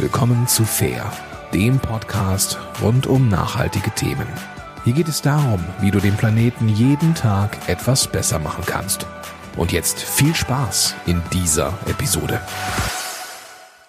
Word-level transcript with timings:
Willkommen 0.00 0.46
zu 0.46 0.62
Fair, 0.64 1.12
dem 1.52 1.80
Podcast 1.80 2.56
rund 2.80 3.08
um 3.08 3.28
nachhaltige 3.28 3.90
Themen. 3.90 4.28
Hier 4.84 4.92
geht 4.92 5.08
es 5.08 5.22
darum, 5.22 5.58
wie 5.80 5.90
du 5.90 5.98
den 5.98 6.16
Planeten 6.16 6.68
jeden 6.68 7.16
Tag 7.16 7.68
etwas 7.68 8.06
besser 8.06 8.38
machen 8.38 8.62
kannst. 8.64 9.06
Und 9.56 9.72
jetzt 9.72 9.98
viel 9.98 10.36
Spaß 10.36 10.94
in 11.06 11.20
dieser 11.32 11.76
Episode. 11.88 12.40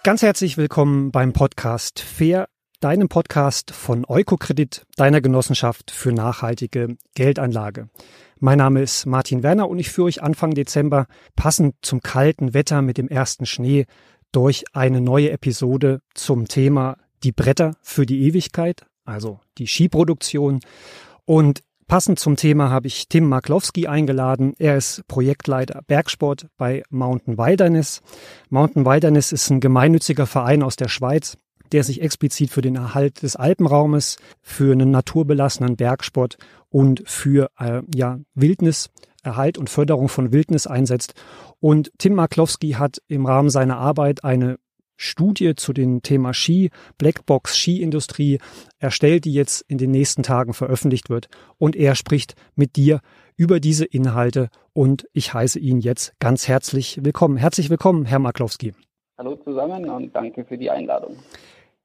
Ganz 0.01 0.23
herzlich 0.23 0.57
willkommen 0.57 1.11
beim 1.11 1.31
Podcast 1.31 1.99
Fair, 1.99 2.49
deinem 2.79 3.07
Podcast 3.07 3.69
von 3.69 4.03
Eukokredit, 4.07 4.87
deiner 4.95 5.21
Genossenschaft 5.21 5.91
für 5.91 6.11
nachhaltige 6.11 6.97
Geldanlage. 7.13 7.87
Mein 8.39 8.57
Name 8.57 8.81
ist 8.81 9.05
Martin 9.05 9.43
Werner 9.43 9.69
und 9.69 9.77
ich 9.77 9.91
führe 9.91 10.07
euch 10.07 10.23
Anfang 10.23 10.55
Dezember 10.55 11.05
passend 11.35 11.75
zum 11.83 12.01
kalten 12.01 12.55
Wetter 12.55 12.81
mit 12.81 12.97
dem 12.97 13.09
ersten 13.09 13.45
Schnee 13.45 13.85
durch 14.31 14.63
eine 14.73 15.01
neue 15.01 15.31
Episode 15.31 16.01
zum 16.13 16.47
Thema 16.47 16.97
die 17.23 17.31
Bretter 17.31 17.75
für 17.81 18.05
die 18.05 18.23
Ewigkeit, 18.23 18.85
also 19.05 19.39
die 19.57 19.67
Skiproduktion. 19.67 20.59
Und 21.25 21.61
passend 21.87 22.19
zum 22.19 22.35
Thema 22.35 22.69
habe 22.69 22.87
ich 22.87 23.07
Tim 23.09 23.27
Marklowski 23.27 23.87
eingeladen. 23.87 24.53
Er 24.57 24.77
ist 24.77 25.03
Projektleiter 25.07 25.81
Bergsport 25.87 26.47
bei 26.57 26.83
Mountain 26.89 27.37
Wilderness. 27.37 28.01
Mountain 28.49 28.85
Wilderness 28.85 29.31
ist 29.31 29.49
ein 29.49 29.59
gemeinnütziger 29.59 30.27
Verein 30.27 30.63
aus 30.63 30.75
der 30.75 30.87
Schweiz, 30.87 31.37
der 31.71 31.83
sich 31.83 32.01
explizit 32.01 32.51
für 32.51 32.61
den 32.61 32.75
Erhalt 32.75 33.21
des 33.21 33.35
Alpenraumes, 33.35 34.17
für 34.41 34.71
einen 34.71 34.91
naturbelassenen 34.91 35.75
Bergsport 35.75 36.37
und 36.69 37.03
für 37.05 37.49
äh, 37.59 37.81
ja, 37.93 38.19
Wildnis, 38.35 38.89
Erhalt 39.29 39.57
und 39.57 39.69
Förderung 39.69 40.09
von 40.09 40.31
Wildnis 40.31 40.67
einsetzt. 40.67 41.13
Und 41.59 41.91
Tim 41.97 42.15
Marklowski 42.15 42.71
hat 42.71 42.97
im 43.07 43.25
Rahmen 43.25 43.49
seiner 43.49 43.77
Arbeit 43.77 44.23
eine 44.23 44.57
Studie 44.97 45.55
zu 45.55 45.71
dem 45.71 46.01
Thema 46.01 46.33
Ski, 46.33 46.71
Blackbox 46.97 47.55
Skiindustrie 47.55 48.39
erstellt, 48.79 49.23
die 49.23 49.33
jetzt 49.33 49.61
in 49.67 49.77
den 49.77 49.91
nächsten 49.91 50.23
Tagen 50.23 50.53
veröffentlicht 50.53 51.09
wird. 51.09 51.29
Und 51.57 51.75
er 51.75 51.95
spricht 51.95 52.35
mit 52.55 52.75
dir 52.75 52.99
über 53.37 53.61
diese 53.61 53.85
Inhalte 53.85 54.49
und 54.73 55.07
ich 55.13 55.33
heiße 55.33 55.59
ihn 55.59 55.79
jetzt 55.79 56.13
ganz 56.19 56.47
herzlich 56.49 56.99
willkommen. 57.01 57.37
Herzlich 57.37 57.69
willkommen, 57.69 58.05
Herr 58.05 58.19
Marklowski. 58.19 58.73
Hallo 59.17 59.35
zusammen 59.35 59.89
und 59.89 60.13
danke 60.13 60.43
für 60.43 60.57
die 60.57 60.69
Einladung. 60.69 61.15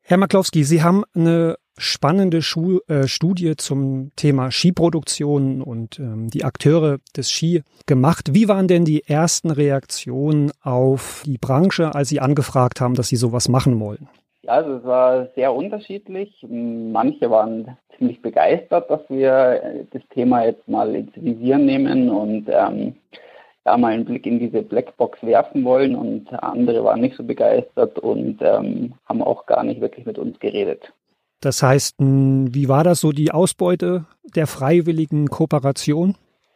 Herr 0.07 0.19
Marklowski, 0.19 0.65
Sie 0.65 0.83
haben 0.83 1.03
eine 1.15 1.57
spannende 1.79 2.43
Schu 2.43 2.81
äh, 2.89 3.09
Studie 3.09 3.57
zum 3.57 4.13
Thema 4.17 4.51
Skiproduktion 4.51 5.63
und 5.63 5.99
ähm, 5.99 6.29
die 6.29 6.45
Akteure 6.45 6.99
des 7.17 7.31
Ski 7.31 7.63
gemacht. 7.87 8.35
Wie 8.35 8.47
waren 8.47 8.69
denn 8.69 8.85
die 8.85 9.09
ersten 9.09 9.51
Reaktionen 9.51 10.53
auf 10.63 11.23
die 11.25 11.39
Branche, 11.39 11.95
als 11.95 12.11
Sie 12.11 12.21
angefragt 12.21 12.83
haben, 12.83 12.93
dass 12.93 13.09
Sie 13.09 13.17
sowas 13.17 13.49
machen 13.49 13.81
wollen? 13.81 14.07
Ja, 14.43 14.53
also 14.53 14.75
es 14.75 14.85
war 14.85 15.29
sehr 15.37 15.55
unterschiedlich. 15.55 16.45
Manche 16.47 17.31
waren 17.31 17.79
ziemlich 17.97 18.21
begeistert, 18.21 18.91
dass 18.91 19.01
wir 19.09 19.87
das 19.91 20.03
Thema 20.11 20.45
jetzt 20.45 20.69
mal 20.69 20.95
ins 20.95 21.17
Visier 21.17 21.57
nehmen 21.57 22.11
und 22.11 22.47
ähm, 22.51 22.97
ja, 23.67 23.77
mal 23.77 23.93
einen 23.93 24.05
Blick 24.05 24.27
in 24.27 24.39
diese 24.39 24.63
Blackbox 24.63 25.23
werfen 25.23 25.65
wollen 25.65 25.95
und 25.95 26.33
andere 26.33 26.85
waren 26.85 27.01
nicht 27.01 27.17
so 27.17 27.25
begeistert 27.25 27.99
und 27.99 28.39
ähm, 28.43 28.95
haben 29.07 29.23
auch 29.23 29.47
gar 29.47 29.65
nicht 29.65 29.81
wirklich 29.81 30.05
mit 30.07 30.19
uns 30.19 30.39
geredet. 30.39 30.93
Das 31.41 31.63
heißt, 31.63 31.97
wie 31.99 32.69
war 32.69 32.85
das 32.85 33.01
so 33.01 33.13
die 33.13 33.31
Ausbeute 33.31 34.07
der 34.35 34.47
freiwilligen 34.47 35.29
Kooperation? 35.29 36.15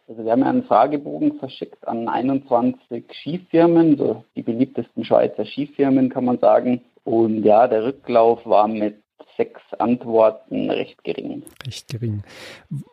Also 0.08 0.24
wir 0.24 0.32
haben 0.32 0.40
ja 0.40 0.48
einen 0.48 0.64
Fragebogen 0.64 1.34
verschickt 1.34 1.86
an 1.86 2.08
21 2.08 3.04
Skifirmen, 3.12 3.98
so 3.98 4.24
die 4.34 4.42
beliebtesten 4.42 5.04
Schweizer 5.04 5.44
Skifirmen 5.44 6.08
kann 6.08 6.24
man 6.24 6.38
sagen. 6.38 6.80
Und 7.04 7.44
ja, 7.44 7.68
der 7.68 7.84
Rücklauf 7.84 8.46
war 8.46 8.68
mit 8.68 8.96
sechs 9.36 9.60
Antworten 9.78 10.70
recht 10.70 11.02
gering. 11.04 11.42
Recht 11.64 11.88
gering. 11.88 12.22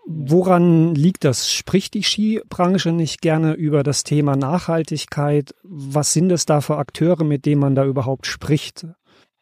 Woran 0.06 0.96
liegt 0.96 1.24
das? 1.24 1.52
Spricht 1.52 1.94
die 1.94 2.04
Skibranche 2.04 2.92
nicht 2.92 3.22
gerne 3.22 3.54
über 3.54 3.84
das 3.84 4.04
Thema 4.04 4.36
Nachhaltigkeit? 4.36 5.56
Was 5.64 6.14
sind 6.14 6.32
es 6.32 6.46
da 6.46 6.62
für 6.62 6.78
Akteure, 6.78 7.24
mit 7.24 7.46
denen 7.46 7.62
man 7.62 7.76
da 7.76 7.86
überhaupt 7.86 8.28
spricht? 8.28 8.86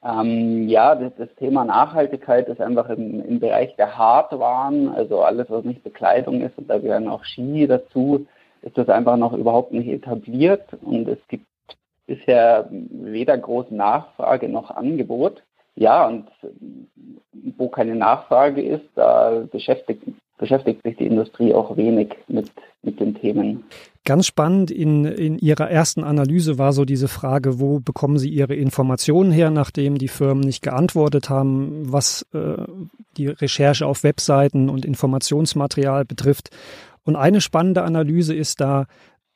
Ähm, 0.03 0.68
ja, 0.68 0.96
das, 0.96 1.13
das, 1.18 1.34
Thema 1.35 1.63
Nachhaltigkeit 1.63 2.50
ist 2.50 2.59
einfach 2.59 2.90
im, 2.90 3.24
im 3.24 3.40
Bereich 3.40 3.75
der 3.78 3.97
Hardwaren, 3.97 4.90
also 4.90 5.22
alles, 5.22 5.50
was 5.50 5.63
nicht 5.63 5.84
Bekleidung 5.84 6.41
ist, 6.41 6.57
und 6.57 6.69
da 6.69 6.78
gehören 6.78 7.07
auch 7.07 7.24
Ski 7.24 7.68
dazu, 7.68 8.28
ist 8.63 8.78
das 8.78 8.90
einfach 8.90 9.16
noch 9.16 9.34
überhaupt 9.34 9.72
nicht 9.72 9.88
etabliert 9.88 10.66
und 10.81 11.07
es 11.07 11.19
gibt 11.30 11.46
bisher 12.06 12.68
weder 12.69 13.38
große 13.38 13.74
Nachfrage 13.74 14.50
noch 14.50 14.72
Angebot. 14.72 15.44
Ja, 15.75 16.07
und 16.07 16.28
wo 17.57 17.67
keine 17.67 17.95
Nachfrage 17.95 18.61
ist, 18.61 18.85
da 18.95 19.44
beschäftigt, 19.51 20.03
beschäftigt 20.38 20.81
sich 20.84 20.97
die 20.97 21.07
Industrie 21.07 21.53
auch 21.53 21.75
wenig 21.78 22.16
mit, 22.28 22.51
mit 22.84 23.00
den 23.00 23.16
Themen. 23.16 23.63
Ganz 24.06 24.28
spannend 24.28 24.69
in, 24.69 25.06
in 25.06 25.38
Ihrer 25.39 25.69
ersten 25.69 26.03
Analyse 26.03 26.57
war 26.57 26.73
so 26.73 26.83
diese 26.83 27.07
Frage, 27.07 27.59
wo 27.59 27.79
bekommen 27.79 28.17
Sie 28.17 28.29
Ihre 28.29 28.53
Informationen 28.53 29.31
her, 29.31 29.50
nachdem 29.50 29.97
die 29.97 30.09
Firmen 30.09 30.44
nicht 30.44 30.62
geantwortet 30.62 31.29
haben, 31.29 31.91
was 31.91 32.25
äh, 32.33 32.63
die 33.17 33.28
Recherche 33.28 33.85
auf 33.85 34.03
Webseiten 34.03 34.69
und 34.69 34.85
Informationsmaterial 34.85 36.06
betrifft. 36.06 36.50
Und 37.06 37.16
eine 37.16 37.41
spannende 37.41 37.83
Analyse 37.83 38.33
ist 38.33 38.62
da, 38.62 38.85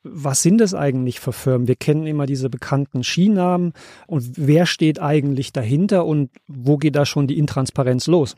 was 0.02 0.42
sind 0.42 0.60
es 0.60 0.74
eigentlich 0.74 1.20
für 1.20 1.32
Firmen? 1.32 1.68
Wir 1.68 1.76
kennen 1.76 2.06
immer 2.06 2.26
diese 2.26 2.50
bekannten 2.50 3.02
Skinamen 3.02 3.72
und 4.06 4.32
wer 4.36 4.66
steht 4.66 5.00
eigentlich 5.00 5.52
dahinter 5.52 6.06
und 6.06 6.30
wo 6.46 6.76
geht 6.76 6.96
da 6.96 7.04
schon 7.04 7.26
die 7.26 7.38
Intransparenz 7.38 8.06
los? 8.06 8.36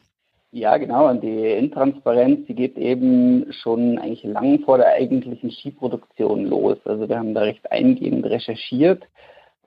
Ja, 0.53 0.77
genau. 0.79 1.09
Und 1.09 1.23
die 1.23 1.47
Intransparenz, 1.47 2.47
die 2.49 2.55
geht 2.55 2.77
eben 2.77 3.53
schon 3.53 3.99
eigentlich 3.99 4.25
lang 4.25 4.61
vor 4.61 4.79
der 4.79 4.89
eigentlichen 4.89 5.51
Skiproduktion 5.51 6.47
los. 6.47 6.79
Also 6.85 7.09
wir 7.09 7.19
haben 7.19 7.35
da 7.35 7.43
recht 7.43 7.71
eingehend 7.71 8.27
recherchiert. 8.27 9.05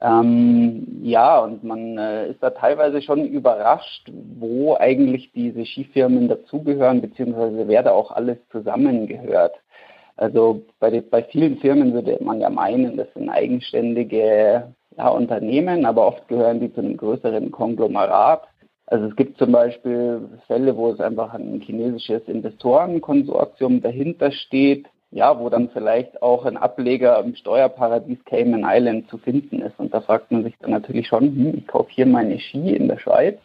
Ähm, 0.01 0.99
ja, 1.01 1.39
und 1.39 1.63
man 1.63 1.97
äh, 1.97 2.31
ist 2.31 2.43
da 2.43 2.49
teilweise 2.49 3.01
schon 3.01 3.25
überrascht, 3.25 4.11
wo 4.37 4.75
eigentlich 4.75 5.31
diese 5.31 5.65
Skifirmen 5.65 6.27
dazugehören, 6.27 6.99
beziehungsweise 6.99 7.69
wer 7.69 7.83
da 7.83 7.91
auch 7.91 8.11
alles 8.11 8.37
zusammengehört. 8.51 9.53
Also 10.15 10.61
bei, 10.79 11.01
bei 11.01 11.23
vielen 11.23 11.57
Firmen 11.57 11.93
würde 11.93 12.17
man 12.21 12.39
ja 12.39 12.49
meinen, 12.49 12.97
das 12.97 13.11
sind 13.13 13.29
eigenständige 13.29 14.73
ja, 14.97 15.09
Unternehmen, 15.09 15.85
aber 15.85 16.07
oft 16.07 16.27
gehören 16.27 16.59
die 16.59 16.71
zu 16.73 16.81
einem 16.81 16.97
größeren 16.97 17.51
Konglomerat. 17.51 18.43
Also 18.85 19.05
es 19.07 19.15
gibt 19.15 19.37
zum 19.37 19.51
Beispiel 19.51 20.29
Fälle, 20.45 20.75
wo 20.77 20.91
es 20.91 20.99
einfach 20.99 21.33
ein 21.33 21.61
chinesisches 21.61 22.21
Investorenkonsortium 22.27 23.81
dahinter 23.81 24.31
steht, 24.31 24.87
ja, 25.09 25.39
wo 25.39 25.49
dann 25.49 25.69
vielleicht 25.69 26.21
auch 26.21 26.45
ein 26.45 26.57
Ableger 26.57 27.19
im 27.23 27.35
Steuerparadies 27.35 28.23
Cayman 28.25 28.65
Island 28.65 29.09
zu 29.09 29.17
finden 29.17 29.61
ist. 29.61 29.79
Und 29.79 29.93
da 29.93 30.01
fragt 30.01 30.31
man 30.31 30.43
sich 30.43 30.55
dann 30.59 30.71
natürlich 30.71 31.07
schon, 31.07 31.23
hm, 31.23 31.53
ich 31.57 31.67
kaufe 31.67 31.89
hier 31.91 32.05
meine 32.05 32.39
Ski 32.39 32.75
in 32.75 32.87
der 32.87 32.99
Schweiz 32.99 33.39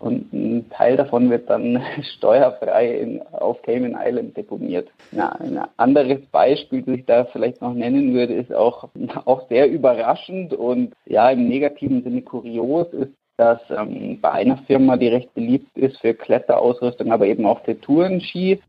und 0.00 0.32
ein 0.32 0.70
Teil 0.70 0.96
davon 0.96 1.30
wird 1.30 1.48
dann 1.48 1.82
steuerfrei 2.16 2.98
in, 2.98 3.22
auf 3.32 3.62
Cayman 3.62 3.96
Island 3.98 4.36
deponiert. 4.36 4.88
Ja, 5.12 5.28
ein 5.32 5.60
anderes 5.76 6.20
Beispiel, 6.32 6.82
das 6.82 6.96
ich 6.96 7.04
da 7.04 7.24
vielleicht 7.26 7.60
noch 7.60 7.74
nennen 7.74 8.14
würde, 8.14 8.34
ist 8.34 8.52
auch, 8.52 8.88
auch 9.26 9.48
sehr 9.48 9.70
überraschend 9.70 10.54
und 10.54 10.94
ja 11.06 11.30
im 11.30 11.48
negativen 11.48 12.02
Sinne 12.02 12.22
kurios, 12.22 12.92
ist 12.92 13.12
dass 13.36 13.60
ähm, 13.70 14.18
bei 14.20 14.32
einer 14.32 14.58
Firma, 14.66 14.98
die 14.98 15.08
recht 15.08 15.32
beliebt 15.32 15.74
ist 15.74 15.98
für 16.00 16.12
Kletterausrüstung, 16.12 17.10
aber 17.10 17.24
eben 17.24 17.46
auch 17.46 17.64
für 17.64 17.80
Tourenski, 17.80 18.60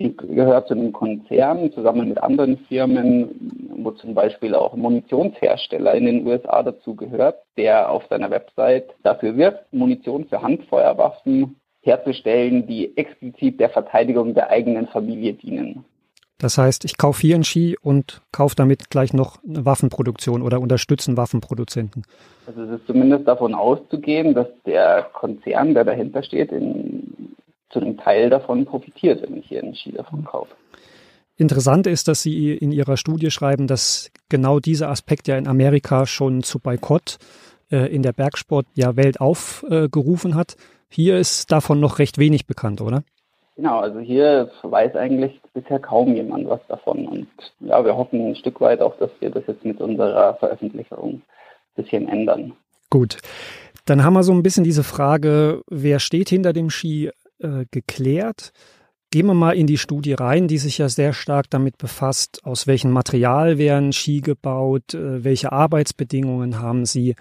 die 0.00 0.16
gehört 0.16 0.68
zu 0.68 0.74
einem 0.74 0.92
Konzern 0.92 1.70
zusammen 1.72 2.08
mit 2.08 2.22
anderen 2.22 2.56
Firmen, 2.68 3.68
wo 3.76 3.90
zum 3.92 4.14
Beispiel 4.14 4.54
auch 4.54 4.72
ein 4.72 4.80
Munitionshersteller 4.80 5.94
in 5.94 6.06
den 6.06 6.26
USA 6.26 6.62
dazu 6.62 6.94
gehört, 6.96 7.36
der 7.58 7.90
auf 7.90 8.04
seiner 8.08 8.30
Website 8.30 8.88
dafür 9.02 9.36
wirbt, 9.36 9.72
Munition 9.72 10.26
für 10.26 10.40
Handfeuerwaffen 10.40 11.56
herzustellen, 11.82 12.66
die 12.66 12.96
explizit 12.96 13.60
der 13.60 13.68
Verteidigung 13.68 14.34
der 14.34 14.48
eigenen 14.48 14.86
Familie 14.88 15.34
dienen. 15.34 15.84
Das 16.38 16.56
heißt, 16.56 16.86
ich 16.86 16.96
kaufe 16.96 17.20
hier 17.20 17.34
einen 17.34 17.44
Ski 17.44 17.76
und 17.82 18.22
kaufe 18.32 18.56
damit 18.56 18.88
gleich 18.88 19.12
noch 19.12 19.44
eine 19.46 19.66
Waffenproduktion 19.66 20.40
oder 20.40 20.58
unterstützen 20.60 21.18
Waffenproduzenten. 21.18 22.04
Also 22.46 22.62
es 22.62 22.80
ist 22.80 22.86
zumindest 22.86 23.28
davon 23.28 23.54
auszugehen, 23.54 24.32
dass 24.32 24.46
der 24.64 25.06
Konzern, 25.12 25.74
der 25.74 25.84
dahinter 25.84 26.22
steht, 26.22 26.50
in, 26.50 26.99
zu 27.70 27.80
einem 27.80 27.96
Teil 27.96 28.30
davon 28.30 28.64
profitiert, 28.64 29.22
wenn 29.22 29.36
ich 29.36 29.46
hier 29.46 29.62
einen 29.62 29.74
Ski 29.74 29.92
davon 29.92 30.24
kaufe. 30.24 30.54
Interessant 31.36 31.86
ist, 31.86 32.06
dass 32.06 32.22
Sie 32.22 32.52
in 32.52 32.70
Ihrer 32.70 32.96
Studie 32.96 33.30
schreiben, 33.30 33.66
dass 33.66 34.10
genau 34.28 34.60
dieser 34.60 34.90
Aspekt 34.90 35.26
ja 35.26 35.38
in 35.38 35.48
Amerika 35.48 36.04
schon 36.04 36.42
zu 36.42 36.58
Boykott 36.58 37.18
äh, 37.70 37.86
in 37.94 38.02
der 38.02 38.12
Bergsport 38.12 38.66
ja 38.74 38.96
Welt 38.96 39.20
aufgerufen 39.20 40.32
äh, 40.32 40.34
hat. 40.34 40.56
Hier 40.90 41.16
ist 41.16 41.50
davon 41.50 41.80
noch 41.80 41.98
recht 41.98 42.18
wenig 42.18 42.46
bekannt, 42.46 42.80
oder? 42.80 43.04
Genau, 43.56 43.78
also 43.78 44.00
hier 44.00 44.50
weiß 44.62 44.96
eigentlich 44.96 45.40
bisher 45.54 45.78
kaum 45.78 46.14
jemand 46.14 46.48
was 46.48 46.60
davon. 46.68 47.06
Und 47.06 47.28
ja, 47.60 47.84
wir 47.84 47.96
hoffen 47.96 48.30
ein 48.30 48.36
Stück 48.36 48.60
weit 48.60 48.80
auch, 48.80 48.96
dass 48.98 49.10
wir 49.20 49.30
das 49.30 49.44
jetzt 49.46 49.64
mit 49.64 49.80
unserer 49.80 50.34
Veröffentlichung 50.34 51.14
ein 51.14 51.22
bisschen 51.76 52.08
ändern. 52.08 52.52
Gut. 52.90 53.18
Dann 53.86 54.04
haben 54.04 54.14
wir 54.14 54.22
so 54.22 54.32
ein 54.32 54.42
bisschen 54.42 54.64
diese 54.64 54.84
Frage, 54.84 55.62
wer 55.68 56.00
steht 56.00 56.28
hinter 56.28 56.52
dem 56.52 56.70
Ski, 56.70 57.10
äh, 57.40 57.66
geklärt. 57.70 58.52
Gehen 59.10 59.26
wir 59.26 59.34
mal 59.34 59.52
in 59.52 59.66
die 59.66 59.78
Studie 59.78 60.12
rein, 60.12 60.46
die 60.46 60.58
sich 60.58 60.78
ja 60.78 60.88
sehr 60.88 61.12
stark 61.12 61.50
damit 61.50 61.78
befasst, 61.78 62.40
aus 62.44 62.68
welchem 62.68 62.92
Material 62.92 63.58
werden 63.58 63.92
Ski 63.92 64.20
gebaut, 64.20 64.94
äh, 64.94 65.24
welche 65.24 65.50
Arbeitsbedingungen 65.50 66.60
haben 66.60 66.84
sie 66.86 67.16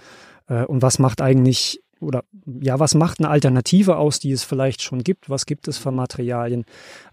äh, 0.47 0.65
und 0.65 0.81
was 0.81 0.99
macht 0.99 1.21
eigentlich 1.21 1.81
oder 1.99 2.23
ja, 2.61 2.79
was 2.79 2.95
macht 2.95 3.19
eine 3.19 3.29
Alternative 3.29 3.97
aus, 3.97 4.19
die 4.19 4.31
es 4.31 4.43
vielleicht 4.43 4.81
schon 4.81 5.03
gibt? 5.03 5.29
Was 5.29 5.45
gibt 5.45 5.67
es 5.67 5.77
für 5.77 5.91
Materialien? 5.91 6.65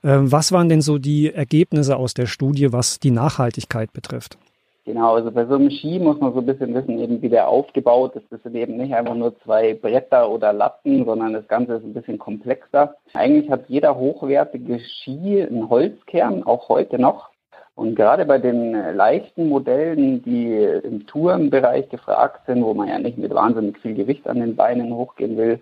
Äh, 0.02 0.18
was 0.20 0.52
waren 0.52 0.68
denn 0.68 0.82
so 0.82 0.98
die 0.98 1.32
Ergebnisse 1.32 1.96
aus 1.96 2.14
der 2.14 2.26
Studie, 2.26 2.72
was 2.72 3.00
die 3.00 3.10
Nachhaltigkeit 3.10 3.92
betrifft? 3.92 4.38
Genau, 4.86 5.16
also 5.16 5.32
bei 5.32 5.44
so 5.46 5.56
einem 5.56 5.68
Ski 5.68 5.98
muss 5.98 6.20
man 6.20 6.32
so 6.32 6.38
ein 6.38 6.46
bisschen 6.46 6.72
wissen, 6.72 7.00
eben 7.00 7.20
wie 7.20 7.28
der 7.28 7.48
aufgebaut 7.48 8.14
ist. 8.14 8.30
Das 8.30 8.40
sind 8.44 8.54
eben 8.54 8.76
nicht 8.76 8.94
einfach 8.94 9.16
nur 9.16 9.36
zwei 9.40 9.74
Bretter 9.74 10.30
oder 10.30 10.52
Latten, 10.52 11.04
sondern 11.04 11.32
das 11.32 11.48
Ganze 11.48 11.74
ist 11.74 11.84
ein 11.84 11.92
bisschen 11.92 12.20
komplexer. 12.20 12.94
Eigentlich 13.12 13.50
hat 13.50 13.64
jeder 13.66 13.96
hochwertige 13.96 14.78
Ski 14.78 15.42
einen 15.42 15.68
Holzkern, 15.68 16.44
auch 16.44 16.68
heute 16.68 17.00
noch. 17.00 17.30
Und 17.74 17.96
gerade 17.96 18.26
bei 18.26 18.38
den 18.38 18.74
leichten 18.94 19.48
Modellen, 19.48 20.22
die 20.22 20.54
im 20.54 21.04
Tourenbereich 21.08 21.88
gefragt 21.88 22.46
sind, 22.46 22.64
wo 22.64 22.72
man 22.72 22.86
ja 22.86 23.00
nicht 23.00 23.18
mit 23.18 23.34
wahnsinnig 23.34 23.78
viel 23.78 23.94
Gewicht 23.94 24.28
an 24.28 24.38
den 24.38 24.54
Beinen 24.54 24.94
hochgehen 24.94 25.36
will, 25.36 25.60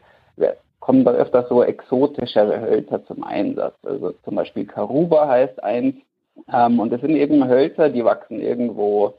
kommen 0.80 1.02
da 1.02 1.12
öfter 1.12 1.46
so 1.48 1.62
exotischere 1.62 2.60
Hölzer 2.60 3.02
zum 3.06 3.24
Einsatz. 3.24 3.76
Also 3.84 4.12
zum 4.22 4.34
Beispiel 4.34 4.66
Karuba 4.66 5.26
heißt 5.28 5.64
eins, 5.64 5.94
ähm, 6.52 6.80
und 6.80 6.92
das 6.92 7.00
sind 7.00 7.16
eben 7.16 7.46
Hölzer, 7.48 7.90
die 7.90 8.04
wachsen 8.04 8.40
irgendwo 8.40 9.14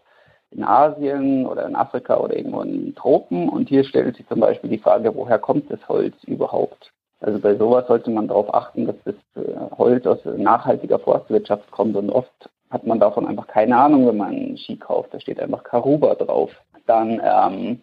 in 0.52 0.64
Asien 0.64 1.46
oder 1.46 1.66
in 1.66 1.76
Afrika 1.76 2.18
oder 2.18 2.36
irgendwo 2.36 2.62
in 2.62 2.96
Tropen. 2.96 3.50
Und 3.50 3.70
hier 3.70 3.84
stellt 3.84 4.16
sich 4.16 4.28
zum 4.28 4.40
Beispiel 4.40 4.70
die 4.70 4.78
Frage, 4.78 5.14
woher 5.16 5.40
kommt 5.40 5.70
das 5.72 5.86
Holz 5.88 6.16
überhaupt? 6.24 6.92
Also 7.20 7.40
bei 7.40 7.56
sowas 7.56 7.88
sollte 7.88 8.12
man 8.12 8.28
darauf 8.28 8.54
achten, 8.54 8.86
dass 8.86 8.96
das 9.04 9.16
äh, 9.36 9.76
Holz 9.78 10.06
aus 10.06 10.20
nachhaltiger 10.38 11.00
Forstwirtschaft 11.00 11.70
kommt. 11.72 11.96
Und 11.96 12.10
oft 12.10 12.50
hat 12.70 12.86
man 12.86 13.00
davon 13.00 13.26
einfach 13.26 13.48
keine 13.48 13.78
Ahnung, 13.78 14.08
wenn 14.08 14.18
man 14.18 14.58
Ski 14.58 14.78
kauft. 14.78 15.14
Da 15.14 15.20
steht 15.20 15.40
einfach 15.40 15.64
Karuba 15.64 16.16
drauf. 16.16 16.52
Dann 16.86 17.22
ähm, 17.24 17.82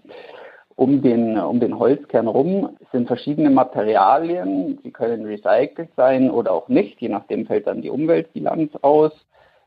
um 0.77 1.03
den, 1.03 1.39
um 1.39 1.61
den 1.61 1.79
Holzkern 1.79 2.27
rum 2.27 2.77
sind 2.93 3.07
verschiedene 3.07 3.51
Materialien. 3.51 4.79
Sie 4.83 4.91
können 4.91 5.27
recycelt 5.27 5.91
sein 5.97 6.31
oder 6.31 6.53
auch 6.53 6.69
nicht. 6.69 7.01
Je 7.01 7.09
nachdem 7.09 7.47
fällt 7.47 7.67
dann 7.67 7.83
die 7.83 7.91
Umweltbilanz 7.91 8.73
aus. 8.83 9.13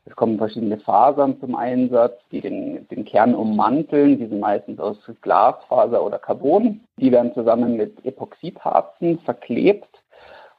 Es 0.04 0.14
kommen 0.14 0.38
verschiedene 0.38 0.78
Fasern 0.78 1.40
zum 1.40 1.56
Einsatz, 1.56 2.14
die 2.30 2.40
den, 2.40 2.86
den 2.88 3.04
Kern 3.04 3.34
ummanteln. 3.34 4.18
Die 4.18 4.26
sind 4.26 4.38
meistens 4.38 4.78
aus 4.78 4.98
Glasfaser 5.20 6.04
oder 6.04 6.18
Carbon. 6.18 6.80
Die 6.96 7.10
werden 7.10 7.34
zusammen 7.34 7.76
mit 7.76 8.04
Epoxidharzen 8.04 9.18
verklebt. 9.20 9.88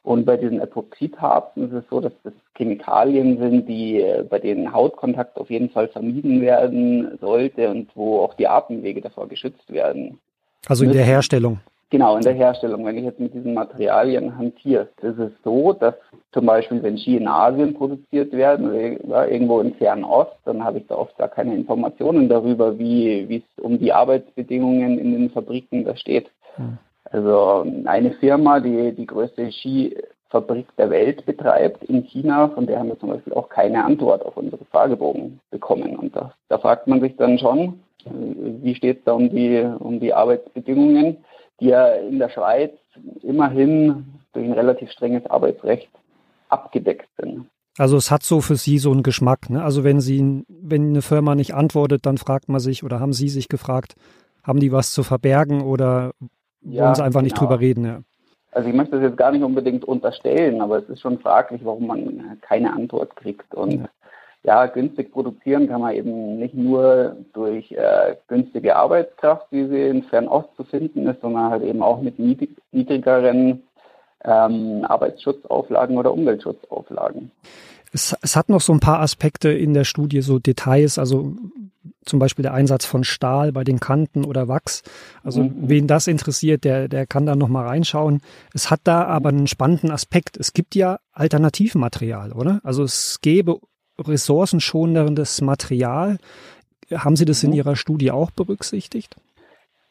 Und 0.02 0.24
bei 0.24 0.36
diesen 0.36 0.60
Epoxidharzen 0.60 1.68
ist 1.68 1.72
es 1.72 1.84
so, 1.90 2.00
dass 2.00 2.12
das 2.24 2.32
Chemikalien 2.56 3.38
sind, 3.38 3.68
die 3.68 4.04
bei 4.28 4.38
denen 4.38 4.72
Hautkontakt 4.72 5.36
auf 5.38 5.50
jeden 5.50 5.70
Fall 5.70 5.88
vermieden 5.88 6.40
werden 6.40 7.18
sollte 7.20 7.68
und 7.70 7.94
wo 7.94 8.20
auch 8.20 8.34
die 8.34 8.48
Atemwege 8.48 9.00
davor 9.00 9.28
geschützt 9.28 9.70
werden. 9.72 10.18
Also 10.68 10.84
in 10.84 10.92
der 10.92 11.04
Herstellung. 11.04 11.60
Genau, 11.90 12.16
in 12.16 12.22
der 12.22 12.34
Herstellung. 12.34 12.84
Wenn 12.84 12.98
ich 12.98 13.04
jetzt 13.04 13.18
mit 13.18 13.32
diesen 13.32 13.54
Materialien 13.54 14.36
hantiere, 14.36 14.88
ist 15.00 15.18
es 15.18 15.32
so, 15.42 15.72
dass 15.72 15.94
zum 16.32 16.44
Beispiel, 16.44 16.82
wenn 16.82 16.98
Ski 16.98 17.16
in 17.16 17.26
Asien 17.26 17.72
produziert 17.72 18.32
werden 18.32 18.98
oder 18.98 19.30
irgendwo 19.30 19.60
im 19.60 19.72
Fernen 19.74 20.04
Ost, 20.04 20.36
dann 20.44 20.62
habe 20.62 20.78
ich 20.78 20.86
da 20.86 20.96
oft 20.96 21.16
gar 21.16 21.28
keine 21.28 21.54
Informationen 21.54 22.28
darüber, 22.28 22.78
wie 22.78 23.36
es 23.36 23.64
um 23.64 23.78
die 23.78 23.92
Arbeitsbedingungen 23.92 24.98
in 24.98 25.12
den 25.12 25.30
Fabriken 25.30 25.84
da 25.86 25.96
steht. 25.96 26.30
Hm. 26.56 26.76
Also 27.10 27.66
eine 27.86 28.10
Firma, 28.12 28.60
die 28.60 28.92
die 28.92 29.06
größte 29.06 29.50
Skifabrik 29.50 30.66
der 30.76 30.90
Welt 30.90 31.24
betreibt 31.24 31.82
in 31.84 32.02
China, 32.02 32.48
von 32.48 32.66
der 32.66 32.80
haben 32.80 32.88
wir 32.88 32.98
zum 32.98 33.08
Beispiel 33.08 33.32
auch 33.32 33.48
keine 33.48 33.82
Antwort 33.82 34.26
auf 34.26 34.36
unsere 34.36 34.62
Fragebogen 34.66 35.40
bekommen. 35.50 35.96
Und 35.96 36.14
da, 36.14 36.34
da 36.50 36.58
fragt 36.58 36.86
man 36.86 37.00
sich 37.00 37.16
dann 37.16 37.38
schon, 37.38 37.80
wie 38.04 38.74
steht 38.74 38.98
es 38.98 39.04
da 39.04 39.12
um 39.12 39.30
die, 39.30 39.60
um 39.78 40.00
die 40.00 40.14
Arbeitsbedingungen? 40.14 41.18
die 41.60 41.66
ja 41.66 41.88
in 41.94 42.18
der 42.18 42.28
Schweiz 42.28 42.72
immerhin 43.22 44.06
durch 44.32 44.46
ein 44.46 44.52
relativ 44.52 44.90
strenges 44.90 45.26
Arbeitsrecht 45.26 45.88
abgedeckt 46.48 47.08
sind. 47.20 47.48
Also 47.76 47.96
es 47.96 48.10
hat 48.10 48.22
so 48.22 48.40
für 48.40 48.56
Sie 48.56 48.78
so 48.78 48.90
einen 48.90 49.02
Geschmack. 49.02 49.50
Ne? 49.50 49.62
Also 49.62 49.84
wenn 49.84 50.00
Sie, 50.00 50.44
wenn 50.48 50.88
eine 50.90 51.02
Firma 51.02 51.34
nicht 51.34 51.54
antwortet, 51.54 52.06
dann 52.06 52.18
fragt 52.18 52.48
man 52.48 52.60
sich 52.60 52.82
oder 52.82 53.00
haben 53.00 53.12
Sie 53.12 53.28
sich 53.28 53.48
gefragt, 53.48 53.94
haben 54.42 54.60
die 54.60 54.72
was 54.72 54.92
zu 54.92 55.02
verbergen 55.02 55.62
oder 55.62 56.12
ja, 56.60 56.84
wollen 56.84 56.94
Sie 56.94 57.04
einfach 57.04 57.20
genau. 57.20 57.24
nicht 57.24 57.40
drüber 57.40 57.60
reden? 57.60 57.84
Ja. 57.84 58.00
Also 58.50 58.68
ich 58.68 58.74
möchte 58.74 58.96
das 58.96 59.02
jetzt 59.02 59.18
gar 59.18 59.30
nicht 59.30 59.44
unbedingt 59.44 59.84
unterstellen, 59.84 60.60
aber 60.60 60.78
es 60.78 60.88
ist 60.88 61.00
schon 61.00 61.18
fraglich, 61.18 61.60
warum 61.64 61.86
man 61.86 62.38
keine 62.40 62.72
Antwort 62.72 63.14
kriegt. 63.14 63.54
Und 63.54 63.72
ja 63.72 63.88
ja, 64.48 64.64
günstig 64.64 65.12
produzieren 65.12 65.68
kann 65.68 65.82
man 65.82 65.94
eben 65.94 66.38
nicht 66.38 66.54
nur 66.54 67.16
durch 67.34 67.70
äh, 67.70 68.16
günstige 68.28 68.76
Arbeitskraft, 68.76 69.46
wie 69.50 69.66
sie 69.66 69.88
in 69.88 70.04
Fernost 70.04 70.48
zu 70.56 70.64
finden 70.64 71.06
ist, 71.06 71.20
sondern 71.20 71.50
halt 71.50 71.62
eben 71.62 71.82
auch 71.82 72.00
mit 72.00 72.18
niedrig, 72.18 72.56
niedrigeren 72.72 73.62
ähm, 74.24 74.86
Arbeitsschutzauflagen 74.88 75.98
oder 75.98 76.14
Umweltschutzauflagen. 76.14 77.30
Es, 77.92 78.16
es 78.22 78.36
hat 78.36 78.48
noch 78.48 78.62
so 78.62 78.72
ein 78.72 78.80
paar 78.80 79.00
Aspekte 79.00 79.50
in 79.50 79.74
der 79.74 79.84
Studie, 79.84 80.22
so 80.22 80.38
Details, 80.38 80.98
also 80.98 81.34
zum 82.06 82.18
Beispiel 82.18 82.42
der 82.42 82.54
Einsatz 82.54 82.86
von 82.86 83.04
Stahl 83.04 83.52
bei 83.52 83.64
den 83.64 83.80
Kanten 83.80 84.24
oder 84.24 84.48
Wachs. 84.48 84.82
Also 85.22 85.42
mhm. 85.42 85.68
wen 85.68 85.86
das 85.86 86.06
interessiert, 86.06 86.64
der, 86.64 86.88
der 86.88 87.06
kann 87.06 87.26
da 87.26 87.36
nochmal 87.36 87.66
reinschauen. 87.66 88.22
Es 88.54 88.70
hat 88.70 88.80
da 88.84 89.04
aber 89.04 89.28
einen 89.28 89.46
spannenden 89.46 89.90
Aspekt. 89.90 90.38
Es 90.38 90.54
gibt 90.54 90.74
ja 90.74 91.00
Alternativmaterial, 91.12 92.32
oder? 92.32 92.60
Also 92.64 92.82
es 92.82 93.18
gäbe 93.20 93.60
ressourcenschonendes 93.98 95.40
Material. 95.40 96.18
Haben 96.92 97.16
Sie 97.16 97.24
das 97.24 97.42
in 97.42 97.50
mhm. 97.50 97.56
Ihrer 97.56 97.76
Studie 97.76 98.10
auch 98.10 98.30
berücksichtigt? 98.30 99.16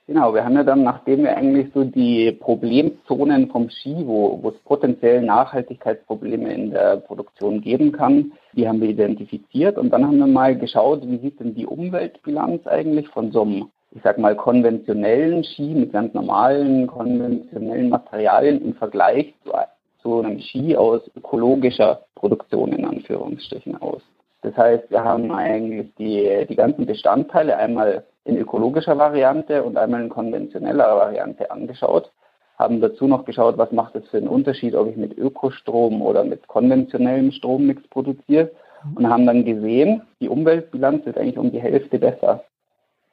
Genau, 0.07 0.33
wir 0.33 0.45
haben 0.45 0.55
ja 0.55 0.63
dann, 0.63 0.83
nachdem 0.83 1.23
wir 1.23 1.35
eigentlich 1.35 1.67
so 1.73 1.83
die 1.83 2.31
Problemzonen 2.31 3.49
vom 3.49 3.69
Ski, 3.69 3.93
wo, 4.05 4.39
wo 4.41 4.49
es 4.49 4.57
potenziell 4.59 5.21
Nachhaltigkeitsprobleme 5.21 6.53
in 6.53 6.71
der 6.71 6.95
Produktion 6.95 7.59
geben 7.59 7.91
kann, 7.91 8.31
die 8.53 8.69
haben 8.69 8.79
wir 8.79 8.87
identifiziert 8.87 9.77
und 9.77 9.89
dann 9.89 10.05
haben 10.07 10.17
wir 10.17 10.27
mal 10.27 10.57
geschaut, 10.57 11.01
wie 11.05 11.17
sieht 11.17 11.41
denn 11.41 11.55
die 11.55 11.65
Umweltbilanz 11.65 12.65
eigentlich 12.67 13.09
von 13.09 13.33
so 13.33 13.41
einem, 13.41 13.65
ich 13.91 14.01
sag 14.01 14.17
mal, 14.17 14.33
konventionellen 14.37 15.43
Ski 15.43 15.73
mit 15.73 15.91
ganz 15.91 16.13
normalen 16.13 16.87
konventionellen 16.87 17.89
Materialien 17.89 18.61
im 18.63 18.75
Vergleich 18.75 19.33
zu 19.43 19.53
so 20.07 20.19
einem 20.21 20.39
Ski 20.39 20.75
aus 20.75 21.01
ökologischer 21.15 22.01
Produktion 22.15 22.71
in 22.73 22.85
Anführungsstrichen 22.85 23.79
aus. 23.81 24.01
Das 24.41 24.55
heißt, 24.55 24.89
wir 24.89 25.03
haben 25.03 25.31
eigentlich 25.31 25.93
die, 25.97 26.45
die 26.47 26.55
ganzen 26.55 26.85
Bestandteile 26.85 27.57
einmal 27.57 28.05
in 28.23 28.37
ökologischer 28.37 28.97
Variante 28.97 29.63
und 29.63 29.77
einmal 29.77 30.03
in 30.03 30.09
konventioneller 30.09 30.95
Variante 30.95 31.49
angeschaut, 31.51 32.11
haben 32.57 32.81
dazu 32.81 33.07
noch 33.07 33.25
geschaut, 33.25 33.57
was 33.57 33.71
macht 33.71 33.95
es 33.95 34.07
für 34.09 34.17
einen 34.17 34.27
Unterschied, 34.27 34.75
ob 34.75 34.89
ich 34.89 34.97
mit 34.97 35.17
Ökostrom 35.17 36.01
oder 36.01 36.23
mit 36.23 36.47
konventionellem 36.47 37.31
Strommix 37.31 37.87
produziere 37.89 38.51
und 38.95 39.09
haben 39.09 39.25
dann 39.25 39.45
gesehen, 39.45 40.01
die 40.21 40.29
Umweltbilanz 40.29 41.05
ist 41.05 41.17
eigentlich 41.17 41.37
um 41.37 41.51
die 41.51 41.61
Hälfte 41.61 41.99
besser 41.99 42.43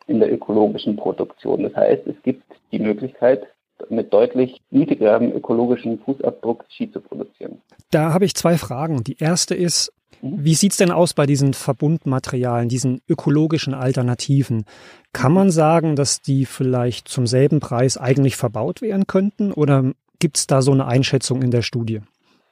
in 0.07 0.21
der 0.21 0.33
ökologischen 0.33 0.97
Produktion. 0.97 1.63
Das 1.63 1.75
heißt, 1.75 2.07
es 2.07 2.21
gibt 2.23 2.45
die 2.73 2.79
Möglichkeit, 2.79 3.47
mit 3.89 4.13
deutlich 4.13 4.61
niedrigerem 4.71 5.33
ökologischen 5.33 5.99
Fußabdruck 6.01 6.65
Ski 6.69 6.91
zu 6.91 7.01
produzieren. 7.01 7.61
Da 7.91 8.13
habe 8.13 8.25
ich 8.25 8.35
zwei 8.35 8.57
Fragen. 8.57 9.05
Die 9.05 9.19
erste 9.19 9.55
ist, 9.55 9.93
mhm. 10.23 10.45
wie 10.45 10.55
sieht 10.55 10.73
es 10.73 10.79
denn 10.79 10.91
aus 10.91 11.15
bei 11.15 11.27
diesen 11.27 11.55
Verbundmaterialien, 11.55 12.69
diesen 12.69 13.01
ökologischen 13.09 13.75
Alternativen? 13.75 14.65
Kann 15.13 15.33
man 15.33 15.51
sagen, 15.51 15.97
dass 15.97 16.21
die 16.21 16.47
vielleicht 16.47 17.09
zum 17.09 17.27
selben 17.27 17.61
Preis 17.61 17.97
eigentlich 17.97 18.37
verbaut 18.37 18.83
werden 18.83 19.07
könnten 19.07 19.53
oder 19.53 19.93
gibt 20.19 20.37
es 20.37 20.47
da 20.47 20.63
so 20.63 20.73
eine 20.73 20.87
Einschätzung 20.87 21.43
in 21.43 21.51
der 21.51 21.63
Studie? 21.63 22.01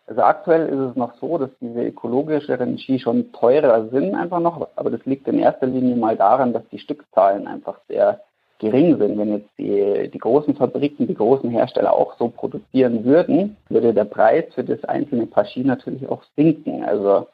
Also 0.07 0.23
aktuell 0.23 0.69
ist 0.69 0.91
es 0.91 0.97
noch 0.97 1.15
so, 1.21 1.39
dass 1.39 1.51
diese 1.61 1.85
ökologischeren 1.85 2.77
Ski 2.79 2.99
schon 2.99 3.33
teurer 3.33 3.89
sind 3.89 4.15
einfach 4.15 4.41
noch, 4.41 4.69
aber 4.77 4.91
das 4.91 5.05
liegt 5.07 5.27
in 5.29 5.39
erster 5.39 5.67
Linie 5.67 5.97
mal 5.97 6.17
daran, 6.17 6.53
dass 6.53 6.69
die 6.71 6.81
Stückzahlen 6.81 7.47
einfach 7.47 7.79
sehr 7.89 8.21
gering 8.63 8.97
sind. 8.97 9.19
Wenn 9.19 9.33
jetzt 9.33 9.51
die, 9.59 10.09
die 10.09 10.19
großen 10.19 10.55
Fabriken, 10.55 11.07
die 11.07 11.15
großen 11.15 11.51
Hersteller 11.51 11.93
auch 11.93 12.17
so 12.19 12.29
produzieren 12.29 13.05
würden, 13.05 13.57
würde 13.69 13.93
der 13.93 14.05
Preis 14.05 14.45
für 14.55 14.65
das 14.65 14.83
einzelne 14.85 15.27
Paar 15.27 15.45
natürlich 15.57 16.09
auch 16.09 16.23
sinken. 16.37 16.85
Also 16.85 17.27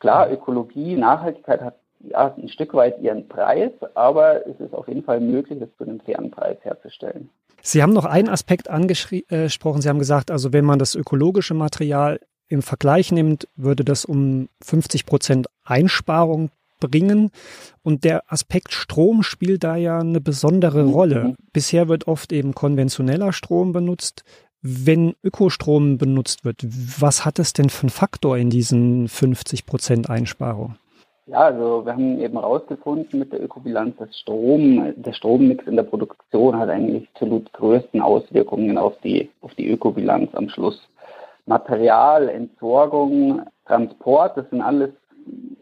klar, 0.00 0.32
Ökologie, 0.32 0.96
Nachhaltigkeit 0.96 1.60
hat 1.60 1.76
ja 2.00 2.34
ein 2.34 2.48
Stück 2.48 2.74
weit 2.74 2.98
ihren 3.00 3.28
Preis, 3.28 3.72
aber 3.94 4.46
es 4.46 4.58
ist 4.58 4.74
auf 4.74 4.88
jeden 4.88 5.02
Fall 5.02 5.20
möglich, 5.20 5.58
das 5.60 5.68
zu 5.76 5.84
einem 5.84 6.00
fairen 6.00 6.30
Preis 6.30 6.56
herzustellen. 6.62 7.28
Sie 7.60 7.82
haben 7.82 7.92
noch 7.92 8.06
einen 8.06 8.28
Aspekt 8.28 8.70
angesprochen. 8.70 9.82
Sie 9.82 9.88
haben 9.88 9.98
gesagt, 9.98 10.30
also 10.30 10.52
wenn 10.52 10.64
man 10.64 10.78
das 10.78 10.94
ökologische 10.94 11.54
Material 11.54 12.20
im 12.48 12.62
Vergleich 12.62 13.12
nimmt, 13.12 13.48
würde 13.56 13.84
das 13.84 14.04
um 14.06 14.48
50 14.62 15.04
Prozent 15.04 15.48
Einsparung 15.64 16.50
bringen. 16.78 17.30
Und 17.82 18.04
der 18.04 18.30
Aspekt 18.32 18.72
Strom 18.72 19.22
spielt 19.22 19.64
da 19.64 19.76
ja 19.76 19.98
eine 19.98 20.20
besondere 20.20 20.84
mhm. 20.84 20.92
Rolle. 20.92 21.34
Bisher 21.52 21.88
wird 21.88 22.06
oft 22.06 22.32
eben 22.32 22.54
konventioneller 22.54 23.32
Strom 23.32 23.72
benutzt. 23.72 24.24
Wenn 24.60 25.14
Ökostrom 25.22 25.98
benutzt 25.98 26.44
wird, 26.44 26.64
was 26.64 27.24
hat 27.24 27.38
es 27.38 27.52
denn 27.52 27.70
für 27.70 27.82
einen 27.82 27.90
Faktor 27.90 28.36
in 28.36 28.50
diesen 28.50 29.08
50 29.08 29.66
Prozent 29.66 30.10
Einsparung? 30.10 30.76
Ja, 31.28 31.40
also 31.40 31.84
wir 31.84 31.92
haben 31.92 32.18
eben 32.20 32.38
herausgefunden 32.38 33.18
mit 33.18 33.32
der 33.32 33.42
Ökobilanz, 33.42 33.96
dass 33.98 34.18
Strom, 34.18 34.94
der 34.96 35.12
Strommix 35.12 35.66
in 35.66 35.76
der 35.76 35.82
Produktion 35.82 36.58
hat 36.58 36.70
eigentlich 36.70 37.06
absolut 37.12 37.52
größten 37.52 38.00
Auswirkungen 38.00 38.78
auf 38.78 38.94
die, 39.04 39.28
auf 39.42 39.54
die 39.54 39.68
Ökobilanz 39.68 40.34
am 40.34 40.48
Schluss. 40.48 40.88
Material, 41.44 42.30
Entsorgung, 42.30 43.42
Transport, 43.66 44.38
das 44.38 44.48
sind 44.48 44.62
alles, 44.62 44.90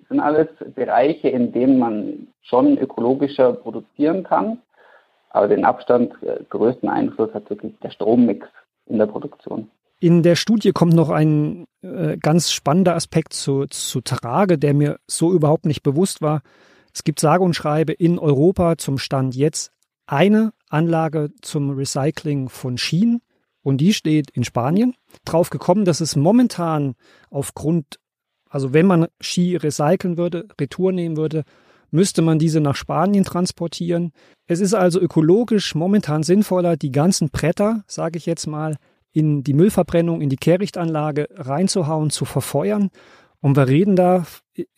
sind 0.09 0.21
alles 0.21 0.49
Bereiche, 0.75 1.29
in 1.29 1.53
denen 1.53 1.79
man 1.79 2.29
schon 2.43 2.79
ökologischer 2.79 3.53
produzieren 3.53 4.23
kann. 4.25 4.59
Aber 5.31 5.49
den 5.49 5.65
Abstand 5.65 6.15
äh, 6.23 6.43
größten 6.49 6.89
Einfluss 6.89 7.33
hat 7.35 7.51
wirklich 7.51 7.75
der 7.83 7.91
Strommix 7.91 8.47
in 8.87 8.99
der 8.99 9.07
Produktion. 9.07 9.71
In 9.99 10.23
der 10.23 10.37
Studie 10.37 10.73
kommt 10.73 10.95
noch 10.95 11.11
ein 11.11 11.67
äh, 11.83 12.17
ganz 12.19 12.51
spannender 12.51 12.95
Aspekt 12.95 13.33
zu, 13.33 13.67
zu 13.67 14.01
Trage, 14.03 14.59
der 14.59 14.75
mir 14.75 14.99
so 15.07 15.33
überhaupt 15.33 15.67
nicht 15.67 15.83
bewusst 15.83 16.23
war. 16.23 16.43
Es 16.93 17.05
gibt 17.05 17.21
sage 17.21 17.43
und 17.43 17.55
schreibe 17.55 17.93
in 17.93 18.19
Europa 18.19 18.77
zum 18.77 18.99
Stand 18.99 19.35
jetzt 19.35 19.73
eine 20.07 20.53
Anlage 20.69 21.31
zum 21.43 21.71
Recycling 21.71 22.49
von 22.49 22.79
Schienen 22.79 23.21
und 23.63 23.79
die 23.79 23.93
steht 23.93 24.31
in 24.31 24.45
Spanien. 24.45 24.95
Drauf 25.25 25.51
gekommen, 25.51 25.85
dass 25.85 26.01
es 26.01 26.15
momentan 26.15 26.95
aufgrund, 27.31 27.99
also 28.57 28.73
wenn 28.73 28.87
man 28.87 29.09
Ski 29.21 29.57
recyceln 29.57 30.17
würde, 30.17 30.49
Retour 30.59 30.91
nehmen 30.91 31.19
würde, 31.19 31.45
müsste 31.91 32.23
man 32.23 32.39
diese 32.39 32.63
nach 32.63 32.75
Spanien 32.75 33.23
transportieren. 33.23 34.13
Es 34.47 34.61
ist 34.61 34.73
also 34.73 34.99
ökologisch 34.99 35.75
momentan 35.75 36.23
sinnvoller, 36.23 36.79
die 36.79 36.91
ganzen 36.91 37.29
Bretter, 37.29 37.85
sage 37.87 38.17
ich 38.17 38.25
jetzt 38.25 38.47
mal, 38.47 38.79
in 39.13 39.43
die 39.43 39.53
Müllverbrennung, 39.53 40.23
in 40.23 40.31
die 40.31 40.39
Kehrichtanlage 40.39 41.29
reinzuhauen, 41.35 42.09
zu 42.09 42.25
verfeuern. 42.25 42.89
Und 43.43 43.59
wir 43.59 43.69
reden 43.69 43.95
da, 43.95 44.25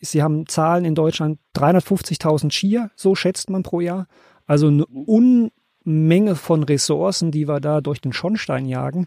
Sie 0.01 0.21
haben 0.21 0.45
Zahlen 0.47 0.83
in 0.83 0.93
Deutschland, 0.93 1.39
350.000 1.55 2.51
Skier, 2.51 2.91
so 2.97 3.15
schätzt 3.15 3.49
man 3.49 3.63
pro 3.63 3.79
Jahr. 3.79 4.07
Also 4.45 4.67
eine 4.67 4.85
Unmenge 4.87 6.35
von 6.35 6.63
Ressourcen, 6.63 7.31
die 7.31 7.47
wir 7.47 7.61
da 7.61 7.79
durch 7.79 8.01
den 8.01 8.11
Schornstein 8.11 8.65
jagen. 8.65 9.05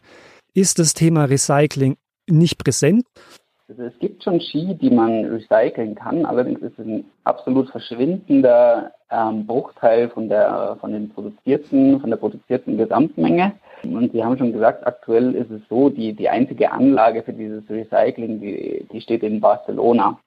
Ist 0.54 0.78
das 0.78 0.94
Thema 0.94 1.24
Recycling 1.24 1.98
nicht 2.26 2.56
präsent? 2.56 3.04
Also 3.69 3.85
es 3.85 3.99
gibt 4.00 4.23
schon 4.23 4.40
Ski, 4.40 4.75
die 4.75 4.90
man 4.90 5.25
recyceln 5.25 5.95
kann, 5.95 6.26
allerdings 6.26 6.61
ist 6.61 6.78
es 6.78 6.87
ein 6.87 7.04
absolut 7.25 7.71
verschwindender 7.71 8.92
ähm, 9.11 9.47
Bruchteil 9.47 10.11
von 10.11 10.28
der 10.28 10.76
von 10.81 10.92
den 10.92 11.09
produzierten, 11.11 12.00
von 12.00 12.11
der 12.11 12.16
produzierten 12.16 12.76
Gesamtmenge. 12.76 13.52
Und 13.85 14.12
Sie 14.12 14.23
haben 14.23 14.38
schon 14.38 14.52
gesagt, 14.52 14.87
aktuell 14.87 15.35
ist 15.35 15.50
es 15.50 15.61
so, 15.69 15.88
die, 15.88 16.12
die 16.12 16.28
einzige 16.28 16.71
Anlage 16.73 17.23
für 17.23 17.33
dieses 17.33 17.69
Recycling, 17.69 18.40
die, 18.40 18.87
die 18.92 19.00
steht 19.00 19.23
in 19.23 19.40
Barcelona. 19.40 20.19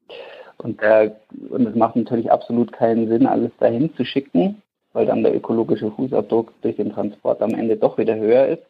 Und, 0.58 0.82
äh, 0.82 1.12
und 1.50 1.68
es 1.68 1.76
macht 1.76 1.96
natürlich 1.96 2.32
absolut 2.32 2.72
keinen 2.72 3.08
Sinn, 3.08 3.28
alles 3.28 3.52
dahin 3.60 3.94
zu 3.96 4.06
schicken, 4.06 4.62
weil 4.94 5.06
dann 5.06 5.24
der 5.24 5.36
ökologische 5.36 5.92
Fußabdruck 5.92 6.54
durch 6.62 6.78
den 6.78 6.92
Transport 6.92 7.42
am 7.42 7.54
Ende 7.54 7.78
doch 7.78 7.98
wieder 7.98 8.16
höher 8.16 8.48
ist. 8.48 8.64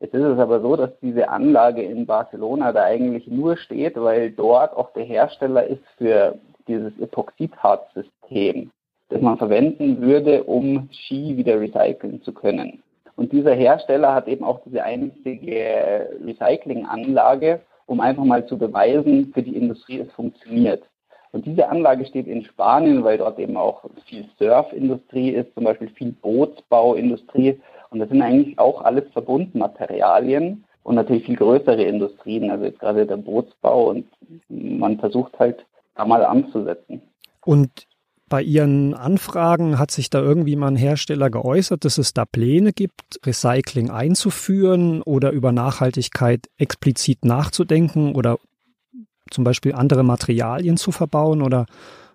Jetzt 0.00 0.14
ist 0.14 0.22
es 0.22 0.38
aber 0.38 0.60
so, 0.60 0.76
dass 0.76 0.90
diese 1.00 1.28
Anlage 1.28 1.82
in 1.82 2.06
Barcelona 2.06 2.72
da 2.72 2.84
eigentlich 2.84 3.26
nur 3.26 3.56
steht, 3.56 3.96
weil 3.96 4.30
dort 4.30 4.76
auch 4.76 4.92
der 4.92 5.04
Hersteller 5.04 5.66
ist 5.66 5.84
für 5.96 6.38
dieses 6.68 6.98
Epoxidharz-System, 6.98 8.70
das 9.08 9.20
man 9.20 9.38
verwenden 9.38 10.00
würde, 10.00 10.44
um 10.44 10.88
Ski 10.92 11.36
wieder 11.36 11.60
recyceln 11.60 12.22
zu 12.22 12.32
können. 12.32 12.82
Und 13.16 13.32
dieser 13.32 13.54
Hersteller 13.54 14.14
hat 14.14 14.26
eben 14.26 14.44
auch 14.44 14.60
diese 14.64 14.82
einzige 14.82 16.10
Recyclinganlage, 16.24 17.60
um 17.86 18.00
einfach 18.00 18.24
mal 18.24 18.46
zu 18.46 18.58
beweisen, 18.58 19.30
für 19.32 19.42
die 19.42 19.56
Industrie 19.56 20.00
es 20.00 20.12
funktioniert. 20.12 20.82
Und 21.32 21.46
diese 21.46 21.68
Anlage 21.68 22.06
steht 22.06 22.26
in 22.26 22.44
Spanien, 22.44 23.02
weil 23.04 23.18
dort 23.18 23.38
eben 23.38 23.56
auch 23.56 23.84
viel 24.06 24.24
Surfindustrie 24.38 25.30
ist, 25.30 25.52
zum 25.54 25.64
Beispiel 25.64 25.88
viel 25.88 26.12
Bootsbauindustrie. 26.12 27.60
Und 27.90 28.00
das 28.00 28.08
sind 28.08 28.22
eigentlich 28.22 28.58
auch 28.58 28.82
alles 28.82 29.04
Verbundmaterialien 29.12 30.64
und 30.82 30.94
natürlich 30.94 31.24
viel 31.24 31.36
größere 31.36 31.82
Industrien, 31.82 32.50
also 32.50 32.64
jetzt 32.64 32.80
gerade 32.80 33.06
der 33.06 33.16
Bootsbau. 33.16 33.90
Und 33.90 34.06
man 34.48 34.98
versucht 34.98 35.38
halt 35.38 35.64
da 35.94 36.04
mal 36.04 36.24
anzusetzen. 36.24 37.02
Und 37.44 37.86
bei 38.28 38.42
Ihren 38.42 38.94
Anfragen 38.94 39.78
hat 39.78 39.90
sich 39.90 40.10
da 40.10 40.20
irgendwie 40.20 40.56
mal 40.56 40.68
ein 40.68 40.76
Hersteller 40.76 41.30
geäußert, 41.30 41.84
dass 41.84 41.98
es 41.98 42.14
da 42.14 42.24
Pläne 42.24 42.72
gibt, 42.72 43.20
Recycling 43.24 43.90
einzuführen 43.90 45.02
oder 45.02 45.30
über 45.30 45.52
Nachhaltigkeit 45.52 46.48
explizit 46.56 47.24
nachzudenken 47.24 48.14
oder 48.14 48.38
zum 49.30 49.44
Beispiel 49.44 49.74
andere 49.74 50.02
Materialien 50.02 50.76
zu 50.76 50.90
verbauen? 50.90 51.42
Oder 51.42 51.66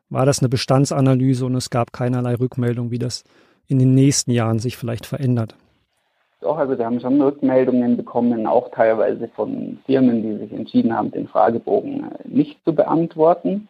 war 0.10 0.26
das 0.26 0.40
eine 0.40 0.50
Bestandsanalyse 0.50 1.46
und 1.46 1.56
es 1.56 1.70
gab 1.70 1.94
keinerlei 1.94 2.36
Rückmeldung, 2.36 2.92
wie 2.92 3.00
das 3.00 3.24
in 3.70 3.80
den 3.80 3.94
nächsten 3.94 4.32
Jahren 4.32 4.60
sich 4.60 4.76
vielleicht 4.76 5.06
verändert? 5.06 5.56
Doch, 6.42 6.58
also 6.58 6.78
wir 6.78 6.86
haben 6.86 7.00
schon 7.00 7.22
Rückmeldungen 7.22 7.98
bekommen, 7.98 8.48
auch 8.48 8.72
teilweise 8.72 9.28
von 9.36 9.80
Firmen, 9.86 10.24
die 10.24 10.38
sich 10.38 10.54
entschieden 10.54 10.96
haben, 10.96 11.12
den 11.12 11.28
Fragebogen 11.28 12.10
nicht 12.26 12.64
zu 12.66 12.74
beantworten. 12.74 13.68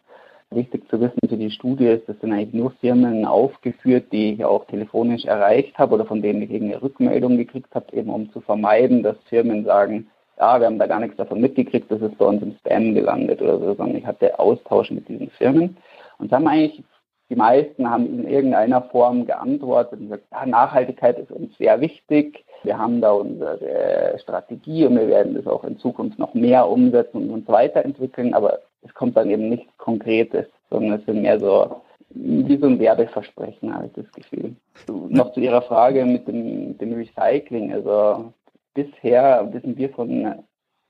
Wichtig 0.51 0.87
zu 0.89 0.99
wissen 0.99 1.19
für 1.27 1.37
die 1.37 1.51
Studie 1.51 1.87
ist, 1.87 2.07
das 2.07 2.19
sind 2.21 2.31
eigentlich 2.31 2.53
nur 2.53 2.71
Firmen 2.79 3.25
aufgeführt, 3.25 4.05
die 4.11 4.33
ich 4.33 4.45
auch 4.45 4.65
telefonisch 4.65 5.25
erreicht 5.25 5.77
habe 5.77 5.95
oder 5.95 6.05
von 6.05 6.21
denen 6.21 6.41
ich 6.41 6.49
irgendeine 6.49 6.81
Rückmeldung 6.81 7.37
gekriegt 7.37 7.73
habe, 7.75 7.95
eben 7.95 8.09
um 8.09 8.31
zu 8.31 8.41
vermeiden, 8.41 9.03
dass 9.03 9.17
Firmen 9.29 9.65
sagen, 9.65 10.07
ja, 10.39 10.59
wir 10.59 10.67
haben 10.67 10.79
da 10.79 10.87
gar 10.87 10.99
nichts 10.99 11.17
davon 11.17 11.41
mitgekriegt, 11.41 11.91
das 11.91 12.01
ist 12.01 12.17
bei 12.17 12.25
uns 12.25 12.41
im 12.41 12.55
Spam 12.59 12.95
gelandet 12.95 13.41
oder 13.41 13.59
so, 13.59 13.75
sondern 13.75 13.97
ich 13.97 14.05
hatte 14.05 14.39
Austausch 14.39 14.89
mit 14.89 15.07
diesen 15.07 15.29
Firmen. 15.31 15.77
Und 16.17 16.31
haben 16.31 16.47
eigentlich, 16.47 16.83
die 17.29 17.35
meisten 17.35 17.89
haben 17.89 18.07
in 18.07 18.27
irgendeiner 18.27 18.81
Form 18.81 19.25
geantwortet 19.25 19.99
und 19.99 20.09
gesagt, 20.09 20.23
ja, 20.31 20.45
Nachhaltigkeit 20.45 21.19
ist 21.19 21.31
uns 21.31 21.55
sehr 21.57 21.79
wichtig. 21.79 22.43
Wir 22.63 22.77
haben 22.77 23.01
da 23.01 23.11
unsere 23.11 24.17
Strategie 24.19 24.85
und 24.85 24.95
wir 24.95 25.07
werden 25.07 25.35
das 25.35 25.47
auch 25.47 25.63
in 25.63 25.77
Zukunft 25.77 26.17
noch 26.17 26.33
mehr 26.33 26.67
umsetzen 26.67 27.17
und 27.17 27.29
uns 27.29 27.47
weiterentwickeln, 27.47 28.33
aber 28.33 28.59
es 28.81 28.93
kommt 28.93 29.15
dann 29.15 29.29
eben 29.29 29.49
nichts 29.49 29.71
Konkretes, 29.77 30.47
sondern 30.69 30.99
es 30.99 31.05
sind 31.05 31.21
mehr 31.21 31.39
so 31.39 31.81
wie 32.11 32.57
so 32.57 32.65
ein 32.65 32.79
Werbeversprechen, 32.79 33.73
habe 33.73 33.85
ich 33.85 33.93
das 33.93 34.11
Gefühl. 34.11 34.55
Noch 34.87 35.31
zu 35.33 35.41
Ihrer 35.41 35.61
Frage 35.61 36.05
mit 36.05 36.27
dem, 36.27 36.77
dem 36.77 36.93
Recycling. 36.93 37.71
Also 37.71 38.33
bisher 38.73 39.47
wissen 39.51 39.77
wir 39.77 39.89
von, 39.89 40.43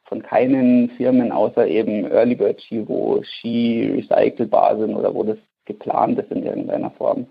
von 0.05 0.23
keinen 0.23 0.89
Firmen 0.91 1.33
außer 1.33 1.67
eben 1.67 2.05
Early 2.05 2.35
Bird 2.35 2.61
Ski, 2.61 2.87
wo 2.87 3.21
Ski 3.23 3.91
recycelbar 3.95 4.77
sind 4.77 4.95
oder 4.95 5.13
wo 5.13 5.23
das 5.23 5.37
geplant 5.69 6.19
ist 6.19 6.31
in 6.31 6.43
irgendeiner 6.43 6.91
Form. 6.91 7.27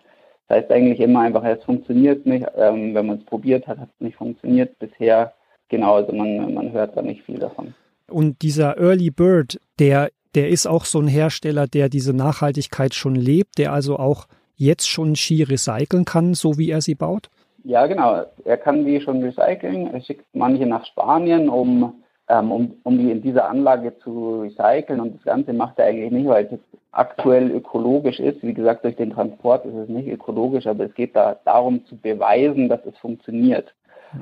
Das 0.48 0.58
heißt 0.58 0.70
eigentlich 0.70 1.00
immer 1.00 1.20
einfach, 1.20 1.44
es 1.44 1.62
funktioniert 1.64 2.24
nicht. 2.24 2.46
Ähm, 2.56 2.94
wenn 2.94 3.06
man 3.06 3.18
es 3.18 3.24
probiert 3.24 3.66
hat, 3.66 3.78
hat 3.78 3.90
es 3.94 4.00
nicht 4.00 4.16
funktioniert 4.16 4.78
bisher. 4.78 5.34
Genau, 5.68 5.96
also 5.96 6.14
man, 6.14 6.54
man 6.54 6.72
hört 6.72 6.96
da 6.96 7.02
nicht 7.02 7.22
viel 7.24 7.38
davon. 7.38 7.74
Und 8.10 8.40
dieser 8.40 8.78
Early 8.78 9.10
Bird, 9.10 9.60
der 9.78 10.08
der 10.34 10.48
ist 10.48 10.66
auch 10.66 10.84
so 10.84 11.00
ein 11.00 11.08
Hersteller, 11.08 11.66
der 11.66 11.88
diese 11.88 12.14
Nachhaltigkeit 12.14 12.94
schon 12.94 13.14
lebt, 13.14 13.58
der 13.58 13.72
also 13.72 13.98
auch 13.98 14.26
jetzt 14.56 14.88
schon 14.88 15.16
Ski 15.16 15.42
recyceln 15.42 16.04
kann, 16.04 16.34
so 16.34 16.58
wie 16.58 16.70
er 16.70 16.80
sie 16.80 16.94
baut? 16.94 17.30
Ja, 17.64 17.86
genau. 17.86 18.24
Er 18.44 18.56
kann 18.56 18.84
die 18.84 19.00
schon 19.00 19.22
recyceln. 19.22 19.92
Er 19.92 20.00
schickt 20.00 20.26
manche 20.32 20.66
nach 20.66 20.86
Spanien, 20.86 21.48
um, 21.48 22.02
um, 22.28 22.74
um 22.84 22.98
die 22.98 23.10
in 23.10 23.22
dieser 23.22 23.48
Anlage 23.48 23.96
zu 23.98 24.42
recyceln. 24.42 25.00
Und 25.00 25.16
das 25.16 25.24
Ganze 25.24 25.52
macht 25.52 25.78
er 25.78 25.86
eigentlich 25.86 26.10
nicht, 26.10 26.28
weil 26.28 26.46
es 26.46 26.60
aktuell 26.92 27.50
ökologisch 27.50 28.20
ist. 28.20 28.42
Wie 28.42 28.54
gesagt, 28.54 28.84
durch 28.84 28.96
den 28.96 29.10
Transport 29.10 29.64
ist 29.64 29.74
es 29.74 29.88
nicht 29.88 30.08
ökologisch, 30.08 30.66
aber 30.66 30.84
es 30.84 30.94
geht 30.94 31.16
da 31.16 31.36
darum 31.44 31.84
zu 31.86 31.96
beweisen, 31.96 32.68
dass 32.68 32.84
es 32.84 32.96
funktioniert. 32.98 33.74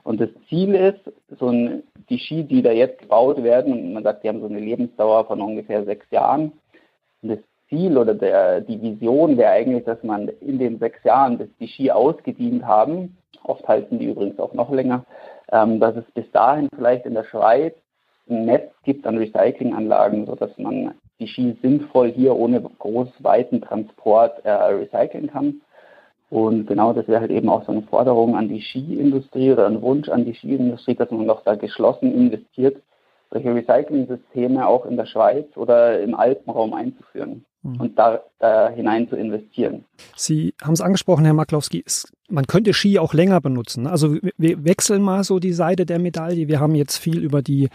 Und 0.03 0.21
das 0.21 0.31
Ziel 0.49 0.75
ist, 0.75 1.01
so 1.39 1.49
ein, 1.49 1.83
die 2.09 2.19
Ski, 2.19 2.45
die 2.45 2.63
da 2.63 2.73
jetzt 2.73 3.01
gebaut 3.01 3.43
werden, 3.43 3.73
und 3.73 3.93
man 3.93 4.03
sagt, 4.03 4.25
die 4.25 4.29
haben 4.29 4.41
so 4.41 4.47
eine 4.47 4.59
Lebensdauer 4.61 5.27
von 5.27 5.41
ungefähr 5.41 5.85
sechs 5.85 6.11
Jahren. 6.11 6.53
Und 7.23 7.31
das 7.31 7.39
Ziel 7.69 7.97
oder 7.97 8.15
der, 8.15 8.61
die 8.61 8.81
Vision 8.81 9.37
wäre 9.37 9.53
eigentlich, 9.53 9.85
dass 9.85 10.03
man 10.03 10.29
in 10.41 10.59
den 10.59 10.79
sechs 10.79 11.03
Jahren, 11.05 11.39
bis 11.39 11.49
die 11.59 11.69
Ski 11.69 11.91
ausgedient 11.91 12.65
haben, 12.65 13.17
oft 13.45 13.67
halten 13.67 13.99
die 13.99 14.07
übrigens 14.07 14.39
auch 14.39 14.55
noch 14.55 14.71
länger, 14.71 15.05
ähm, 15.53 15.81
dass 15.81 15.97
es 15.97 16.05
bis 16.13 16.31
dahin 16.33 16.69
vielleicht 16.75 17.07
in 17.07 17.15
der 17.15 17.25
Schweiz 17.25 17.75
Netz 18.27 18.73
gibt 18.85 19.07
an 19.07 19.19
Recyclinganlagen, 19.19 20.27
sodass 20.27 20.57
man 20.59 20.95
die 21.19 21.29
Ski 21.29 21.57
sinnvoll 21.63 22.13
hier 22.13 22.37
ohne 22.37 22.61
großweiten 22.61 23.61
Transport 23.63 24.45
äh, 24.45 24.51
recyceln 24.51 25.29
kann. 25.29 25.61
Und 26.29 26.67
genau 26.67 26.93
das 26.93 27.07
wäre 27.07 27.21
halt 27.21 27.31
eben 27.31 27.49
auch 27.49 27.65
so 27.65 27.73
eine 27.73 27.83
Forderung 27.83 28.37
an 28.37 28.49
die 28.49 28.61
Skiindustrie 28.61 29.53
oder 29.53 29.67
ein 29.67 29.81
Wunsch 29.81 30.09
an 30.09 30.25
die 30.25 30.35
Skiindustrie, 30.35 30.97
dass 30.97 31.11
man 31.11 31.27
doch 31.27 31.45
da 31.45 31.55
geschlossen 31.55 32.13
investiert, 32.13 32.83
solche 33.31 33.55
Recycling-Systeme 33.55 34.67
auch 34.67 34.87
in 34.87 34.97
der 34.97 35.07
Schweiz 35.07 35.47
oder 35.57 36.01
im 36.01 36.15
Alpenraum 36.15 36.75
einzuführen. 36.75 37.45
mhm. 37.67 37.81
und 37.81 37.99
da, 37.99 38.23
da, 38.39 38.71
hinein 38.71 39.09
zu 39.09 39.17
investieren. 39.17 39.85
Sie 40.17 40.55
haben 40.63 40.73
es 40.73 40.81
angesprochen, 40.81 41.25
Herr 41.25 41.35
Maklowski, 41.35 41.83
es, 41.85 42.13
man 42.29 42.47
könnte 42.47 42.73
Ski 42.73 42.99
auch 42.99 43.15
länger 43.15 43.41
benutzen. 43.41 43.87
Also 43.87 44.17
wir 44.37 44.65
wechseln 44.65 45.03
mal 45.03 45.25
so 45.25 45.39
die 45.39 45.53
Seite 45.53 45.87
der 45.87 45.99
Medaille. 45.99 46.49
Wir 46.49 46.61
haben 46.61 46.75
jetzt 46.75 46.99
viel 46.99 47.23
über 47.23 47.43
die 47.43 47.69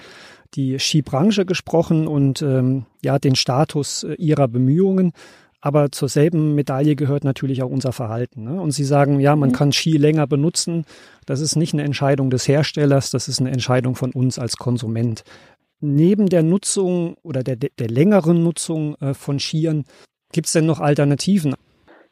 die 0.55 0.79
Skibranche 0.79 1.45
gesprochen 1.45 2.07
und 2.07 2.41
ähm, 2.41 2.85
ja 3.03 3.19
den 3.19 3.35
Status 3.35 4.03
äh, 4.03 4.13
ihrer 4.15 4.47
Bemühungen. 4.47 5.13
Aber 5.63 5.91
zur 5.91 6.09
selben 6.09 6.55
Medaille 6.55 6.95
gehört 6.95 7.23
natürlich 7.23 7.61
auch 7.61 7.69
unser 7.69 7.91
Verhalten. 7.91 8.43
Ne? 8.43 8.59
Und 8.59 8.71
Sie 8.71 8.83
sagen, 8.83 9.19
ja, 9.19 9.35
man 9.35 9.49
mhm. 9.49 9.53
kann 9.53 9.71
Ski 9.71 9.95
länger 9.95 10.25
benutzen. 10.25 10.85
Das 11.27 11.39
ist 11.39 11.55
nicht 11.55 11.73
eine 11.73 11.83
Entscheidung 11.83 12.31
des 12.31 12.47
Herstellers, 12.47 13.11
das 13.11 13.27
ist 13.27 13.39
eine 13.39 13.51
Entscheidung 13.51 13.95
von 13.95 14.11
uns 14.11 14.39
als 14.39 14.57
Konsument. 14.57 15.23
Neben 15.79 16.27
der 16.27 16.43
Nutzung 16.43 17.15
oder 17.21 17.43
der, 17.43 17.55
der 17.55 17.87
längeren 17.89 18.43
Nutzung 18.43 18.95
äh, 18.95 19.13
von 19.13 19.39
Skiern, 19.39 19.85
gibt 20.31 20.47
es 20.47 20.53
denn 20.53 20.65
noch 20.65 20.79
Alternativen? 20.79 21.55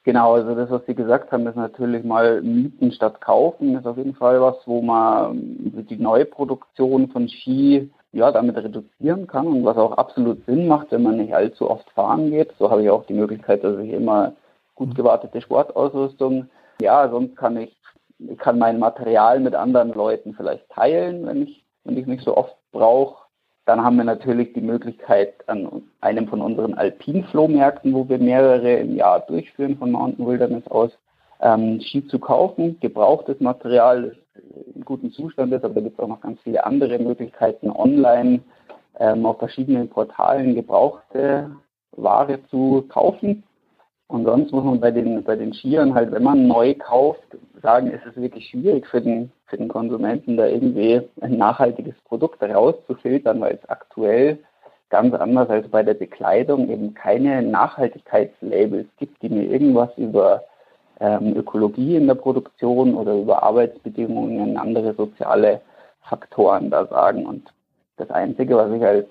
Genau, 0.03 0.35
also 0.35 0.55
das, 0.55 0.69
was 0.69 0.85
Sie 0.87 0.95
gesagt 0.95 1.31
haben, 1.31 1.45
ist 1.45 1.55
natürlich 1.55 2.03
mal 2.03 2.41
Mieten 2.41 2.91
statt 2.91 3.19
Kaufen, 3.19 3.75
ist 3.75 3.85
auf 3.85 3.97
jeden 3.97 4.15
Fall 4.15 4.41
was, 4.41 4.55
wo 4.65 4.81
man 4.81 5.85
die 5.89 5.97
Neuproduktion 5.97 7.09
von 7.09 7.27
Ski 7.27 7.89
ja, 8.11 8.31
damit 8.31 8.57
reduzieren 8.57 9.27
kann 9.27 9.47
und 9.47 9.65
was 9.65 9.77
auch 9.77 9.93
absolut 9.93 10.43
Sinn 10.45 10.67
macht, 10.67 10.91
wenn 10.91 11.03
man 11.03 11.17
nicht 11.17 11.33
allzu 11.33 11.69
oft 11.69 11.89
fahren 11.91 12.31
geht. 12.31 12.53
So 12.57 12.71
habe 12.71 12.83
ich 12.83 12.89
auch 12.89 13.05
die 13.05 13.13
Möglichkeit, 13.13 13.63
dass 13.63 13.77
ich 13.79 13.91
immer 13.91 14.33
gut 14.75 14.95
gewartete 14.95 15.41
Sportausrüstung, 15.41 16.49
ja, 16.81 17.09
sonst 17.09 17.35
kann 17.35 17.57
ich, 17.57 17.77
ich 18.19 18.37
kann 18.37 18.57
mein 18.57 18.79
Material 18.79 19.39
mit 19.39 19.53
anderen 19.53 19.93
Leuten 19.93 20.33
vielleicht 20.33 20.69
teilen, 20.69 21.25
wenn 21.25 21.43
ich, 21.43 21.65
wenn 21.83 21.97
ich 21.97 22.07
nicht 22.07 22.23
so 22.23 22.35
oft 22.35 22.55
brauche. 22.71 23.25
Dann 23.65 23.83
haben 23.83 23.97
wir 23.97 24.05
natürlich 24.05 24.53
die 24.53 24.61
Möglichkeit, 24.61 25.47
an 25.47 25.83
einem 26.01 26.27
von 26.27 26.41
unseren 26.41 26.73
Alpin-Flohmärkten, 26.73 27.93
wo 27.93 28.09
wir 28.09 28.17
mehrere 28.17 28.77
im 28.77 28.95
Jahr 28.95 29.19
durchführen 29.19 29.77
von 29.77 29.91
Mountain 29.91 30.25
Wilderness 30.25 30.65
aus, 30.67 30.91
ähm, 31.41 31.79
Ski 31.81 32.07
zu 32.07 32.17
kaufen. 32.17 32.79
Gebrauchtes 32.79 33.39
Material 33.41 34.15
in 34.75 34.83
gutem 34.85 35.11
Zustand 35.11 35.53
ist, 35.53 35.63
aber 35.63 35.75
da 35.75 35.81
gibt 35.81 35.97
es 35.97 36.03
auch 36.03 36.07
noch 36.07 36.21
ganz 36.21 36.39
viele 36.41 36.65
andere 36.65 36.99
Möglichkeiten, 36.99 37.69
online 37.69 38.41
ähm, 38.99 39.25
auf 39.25 39.39
verschiedenen 39.39 39.89
Portalen 39.89 40.55
gebrauchte 40.55 41.51
Ware 41.91 42.39
zu 42.49 42.85
kaufen. 42.89 43.43
Und 44.07 44.25
sonst 44.25 44.51
muss 44.51 44.63
man 44.63 44.79
bei 44.79 44.89
den, 44.89 45.23
bei 45.23 45.35
den 45.35 45.53
Skiern 45.53 45.93
halt, 45.93 46.11
wenn 46.11 46.23
man 46.23 46.47
neu 46.47 46.73
kauft, 46.73 47.37
sagen, 47.61 47.91
ist 47.91 48.05
es 48.07 48.15
wirklich 48.15 48.47
schwierig 48.49 48.87
für 48.87 49.01
den, 49.01 49.31
für 49.45 49.57
den 49.57 49.67
Konsumenten, 49.67 50.35
da 50.35 50.47
irgendwie 50.47 51.01
ein 51.21 51.37
nachhaltiges 51.37 51.93
Produkt 52.05 52.41
rauszufiltern, 52.41 53.39
weil 53.39 53.59
es 53.61 53.69
aktuell 53.69 54.39
ganz 54.89 55.13
anders 55.13 55.49
als 55.49 55.67
bei 55.67 55.83
der 55.83 55.93
Bekleidung 55.93 56.69
eben 56.69 56.95
keine 56.95 57.43
Nachhaltigkeitslabels 57.43 58.87
gibt, 58.97 59.21
die 59.21 59.29
mir 59.29 59.43
irgendwas 59.43 59.95
über 59.97 60.43
ähm, 60.99 61.35
Ökologie 61.35 61.95
in 61.95 62.07
der 62.07 62.15
Produktion 62.15 62.95
oder 62.95 63.15
über 63.15 63.43
Arbeitsbedingungen, 63.43 64.57
andere 64.57 64.93
soziale 64.93 65.61
Faktoren 66.01 66.69
da 66.69 66.85
sagen. 66.87 67.25
Und 67.25 67.53
das 67.97 68.09
Einzige, 68.09 68.55
was 68.55 68.71
ich 68.71 68.83
als 68.83 69.07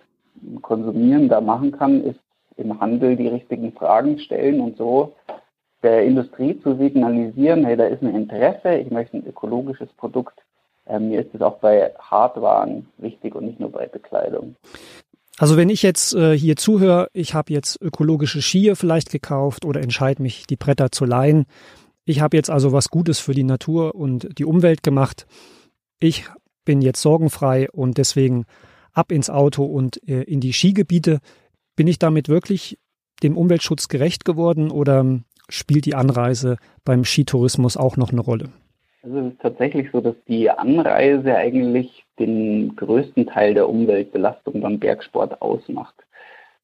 Konsumierender 0.62 1.40
machen 1.40 1.72
kann, 1.72 2.02
ist 2.02 2.20
im 2.56 2.80
Handel 2.80 3.16
die 3.16 3.28
richtigen 3.28 3.72
Fragen 3.72 4.18
stellen 4.18 4.60
und 4.60 4.76
so 4.76 5.14
der 5.82 6.04
Industrie 6.04 6.60
zu 6.60 6.74
signalisieren, 6.74 7.64
hey, 7.64 7.76
da 7.76 7.84
ist 7.84 8.02
ein 8.02 8.14
Interesse, 8.14 8.74
ich 8.74 8.90
möchte 8.90 9.18
ein 9.18 9.26
ökologisches 9.26 9.88
Produkt. 9.92 10.38
Ähm, 10.86 11.08
mir 11.08 11.20
ist 11.20 11.34
es 11.34 11.40
auch 11.40 11.58
bei 11.58 11.92
Hardwaren 11.98 12.88
wichtig 12.96 13.34
und 13.34 13.46
nicht 13.46 13.60
nur 13.60 13.70
bei 13.70 13.86
Bekleidung. 13.86 14.56
Also 15.38 15.56
wenn 15.56 15.70
ich 15.70 15.82
jetzt 15.82 16.14
äh, 16.14 16.36
hier 16.36 16.56
zuhöre, 16.56 17.08
ich 17.12 17.32
habe 17.32 17.52
jetzt 17.52 17.80
ökologische 17.80 18.42
Skier 18.42 18.74
vielleicht 18.74 19.10
gekauft 19.10 19.64
oder 19.64 19.80
entscheide 19.80 20.20
mich, 20.20 20.48
die 20.48 20.56
Bretter 20.56 20.90
zu 20.90 21.04
leihen. 21.04 21.46
Ich 22.04 22.20
habe 22.20 22.36
jetzt 22.36 22.50
also 22.50 22.72
was 22.72 22.88
Gutes 22.88 23.20
für 23.20 23.34
die 23.34 23.44
Natur 23.44 23.94
und 23.94 24.36
die 24.36 24.44
Umwelt 24.44 24.82
gemacht. 24.82 25.26
Ich 26.00 26.24
bin 26.64 26.82
jetzt 26.82 27.00
sorgenfrei 27.00 27.70
und 27.70 27.98
deswegen 27.98 28.46
ab 28.92 29.12
ins 29.12 29.30
Auto 29.30 29.64
und 29.64 30.02
äh, 30.08 30.22
in 30.22 30.40
die 30.40 30.52
Skigebiete. 30.52 31.20
Bin 31.76 31.86
ich 31.86 32.00
damit 32.00 32.28
wirklich 32.28 32.76
dem 33.22 33.36
Umweltschutz 33.36 33.86
gerecht 33.86 34.24
geworden 34.24 34.72
oder 34.72 35.20
spielt 35.48 35.86
die 35.86 35.94
Anreise 35.94 36.56
beim 36.84 37.04
Skitourismus 37.04 37.76
auch 37.76 37.96
noch 37.96 38.10
eine 38.10 38.20
Rolle? 38.20 38.50
Es 39.02 39.10
ist 39.10 39.40
tatsächlich 39.40 39.90
so, 39.92 40.00
dass 40.00 40.16
die 40.26 40.50
Anreise 40.50 41.36
eigentlich 41.36 42.04
den 42.18 42.74
größten 42.74 43.26
Teil 43.26 43.54
der 43.54 43.68
Umweltbelastung 43.68 44.60
beim 44.60 44.78
Bergsport 44.80 45.40
ausmacht. 45.40 45.94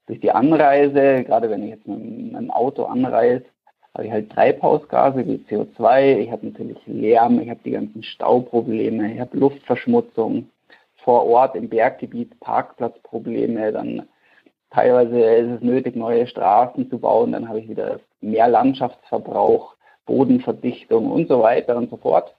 Durch 0.06 0.20
die 0.20 0.32
Anreise, 0.32 1.24
gerade 1.24 1.48
wenn 1.48 1.62
ich 1.62 1.70
jetzt 1.70 1.86
mit 1.86 2.34
einem 2.34 2.50
Auto 2.50 2.84
anreise, 2.84 3.44
habe 3.94 4.06
ich 4.06 4.12
halt 4.12 4.30
Treibhausgase 4.30 5.24
wie 5.24 5.44
CO2, 5.48 6.18
ich 6.18 6.30
habe 6.32 6.48
natürlich 6.48 6.78
Lärm, 6.86 7.40
ich 7.40 7.48
habe 7.48 7.60
die 7.64 7.70
ganzen 7.70 8.02
Stauprobleme, 8.02 9.14
ich 9.14 9.20
habe 9.20 9.38
Luftverschmutzung, 9.38 10.50
vor 11.04 11.26
Ort 11.26 11.54
im 11.54 11.68
Berggebiet 11.68 12.40
Parkplatzprobleme, 12.40 13.72
dann 13.72 14.08
teilweise 14.70 15.20
ist 15.20 15.50
es 15.56 15.60
nötig, 15.60 15.94
neue 15.94 16.26
Straßen 16.26 16.90
zu 16.90 16.98
bauen, 16.98 17.32
dann 17.32 17.48
habe 17.48 17.60
ich 17.60 17.68
wieder 17.68 18.00
mehr 18.20 18.48
Landschaftsverbrauch, 18.48 19.76
Bodenverdichtung 20.06 21.10
und 21.10 21.28
so 21.28 21.40
weiter 21.40 21.76
und 21.76 21.90
so 21.90 21.96
fort. 21.96 22.34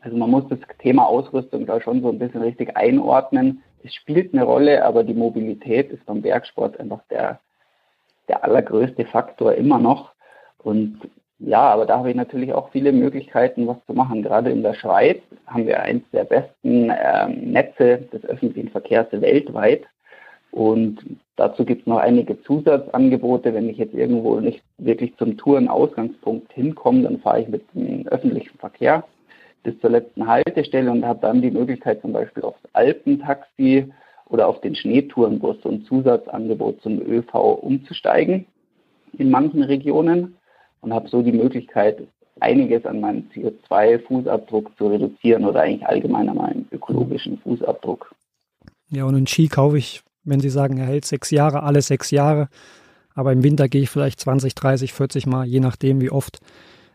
Also 0.00 0.16
man 0.16 0.30
muss 0.30 0.44
das 0.48 0.58
Thema 0.78 1.06
Ausrüstung 1.06 1.66
da 1.66 1.80
schon 1.80 2.02
so 2.02 2.08
ein 2.08 2.18
bisschen 2.18 2.42
richtig 2.42 2.76
einordnen. 2.76 3.62
Es 3.82 3.94
spielt 3.94 4.32
eine 4.34 4.44
Rolle, 4.44 4.84
aber 4.84 5.04
die 5.04 5.14
Mobilität 5.14 5.90
ist 5.90 6.04
beim 6.06 6.22
Bergsport 6.22 6.78
einfach 6.80 7.00
der, 7.10 7.40
der 8.28 8.44
allergrößte 8.44 9.04
Faktor 9.06 9.54
immer 9.54 9.78
noch. 9.78 10.12
Und 10.58 11.00
ja, 11.38 11.60
aber 11.60 11.86
da 11.86 11.98
habe 11.98 12.10
ich 12.10 12.16
natürlich 12.16 12.52
auch 12.52 12.70
viele 12.70 12.92
Möglichkeiten, 12.92 13.66
was 13.66 13.78
zu 13.86 13.94
machen. 13.94 14.22
Gerade 14.22 14.50
in 14.50 14.62
der 14.62 14.74
Schweiz 14.74 15.18
haben 15.46 15.66
wir 15.66 15.80
eins 15.80 16.04
der 16.12 16.24
besten 16.24 16.92
ähm, 16.94 17.52
Netze 17.52 18.08
des 18.12 18.24
öffentlichen 18.26 18.68
Verkehrs 18.68 19.06
weltweit. 19.10 19.84
Und 20.52 20.98
dazu 21.36 21.64
gibt 21.64 21.82
es 21.82 21.86
noch 21.86 21.98
einige 21.98 22.42
Zusatzangebote. 22.42 23.54
Wenn 23.54 23.68
ich 23.68 23.78
jetzt 23.78 23.94
irgendwo 23.94 24.40
nicht 24.40 24.62
wirklich 24.78 25.16
zum 25.16 25.36
Tourenausgangspunkt 25.36 26.52
hinkomme, 26.52 27.02
dann 27.02 27.20
fahre 27.20 27.42
ich 27.42 27.48
mit 27.48 27.62
dem 27.74 28.06
öffentlichen 28.08 28.58
Verkehr 28.58 29.04
bis 29.62 29.78
zur 29.80 29.90
letzten 29.90 30.26
Haltestelle 30.26 30.90
und 30.90 31.04
habe 31.04 31.20
dann 31.20 31.42
die 31.42 31.50
Möglichkeit 31.50 32.00
zum 32.00 32.12
Beispiel 32.12 32.42
aufs 32.42 32.60
Alpentaxi 32.72 33.92
oder 34.28 34.48
auf 34.48 34.60
den 34.60 34.74
Schneetourenbus 34.74 35.56
so 35.62 35.68
ein 35.68 35.84
Zusatzangebot 35.84 36.80
zum 36.82 37.00
ÖV 37.00 37.34
umzusteigen 37.34 38.46
in 39.18 39.30
manchen 39.30 39.62
Regionen 39.62 40.36
und 40.80 40.94
habe 40.94 41.08
so 41.08 41.22
die 41.22 41.32
Möglichkeit, 41.32 42.06
einiges 42.38 42.86
an 42.86 43.00
meinem 43.00 43.28
CO2-Fußabdruck 43.34 44.76
zu 44.78 44.86
reduzieren 44.86 45.44
oder 45.44 45.60
eigentlich 45.60 45.86
allgemein 45.86 46.28
an 46.28 46.36
meinem 46.36 46.66
ökologischen 46.70 47.38
Fußabdruck. 47.38 48.14
Ja, 48.88 49.04
und 49.04 49.14
einen 49.14 49.26
Ski 49.26 49.48
kaufe 49.48 49.76
ich, 49.78 50.02
wenn 50.30 50.40
Sie 50.40 50.48
sagen, 50.48 50.78
er 50.78 50.86
hält 50.86 51.04
sechs 51.04 51.30
Jahre, 51.30 51.62
alle 51.62 51.82
sechs 51.82 52.10
Jahre. 52.10 52.48
Aber 53.14 53.32
im 53.32 53.42
Winter 53.42 53.68
gehe 53.68 53.82
ich 53.82 53.90
vielleicht 53.90 54.20
20, 54.20 54.54
30, 54.54 54.92
40 54.92 55.26
Mal, 55.26 55.46
je 55.46 55.60
nachdem, 55.60 56.00
wie 56.00 56.10
oft 56.10 56.40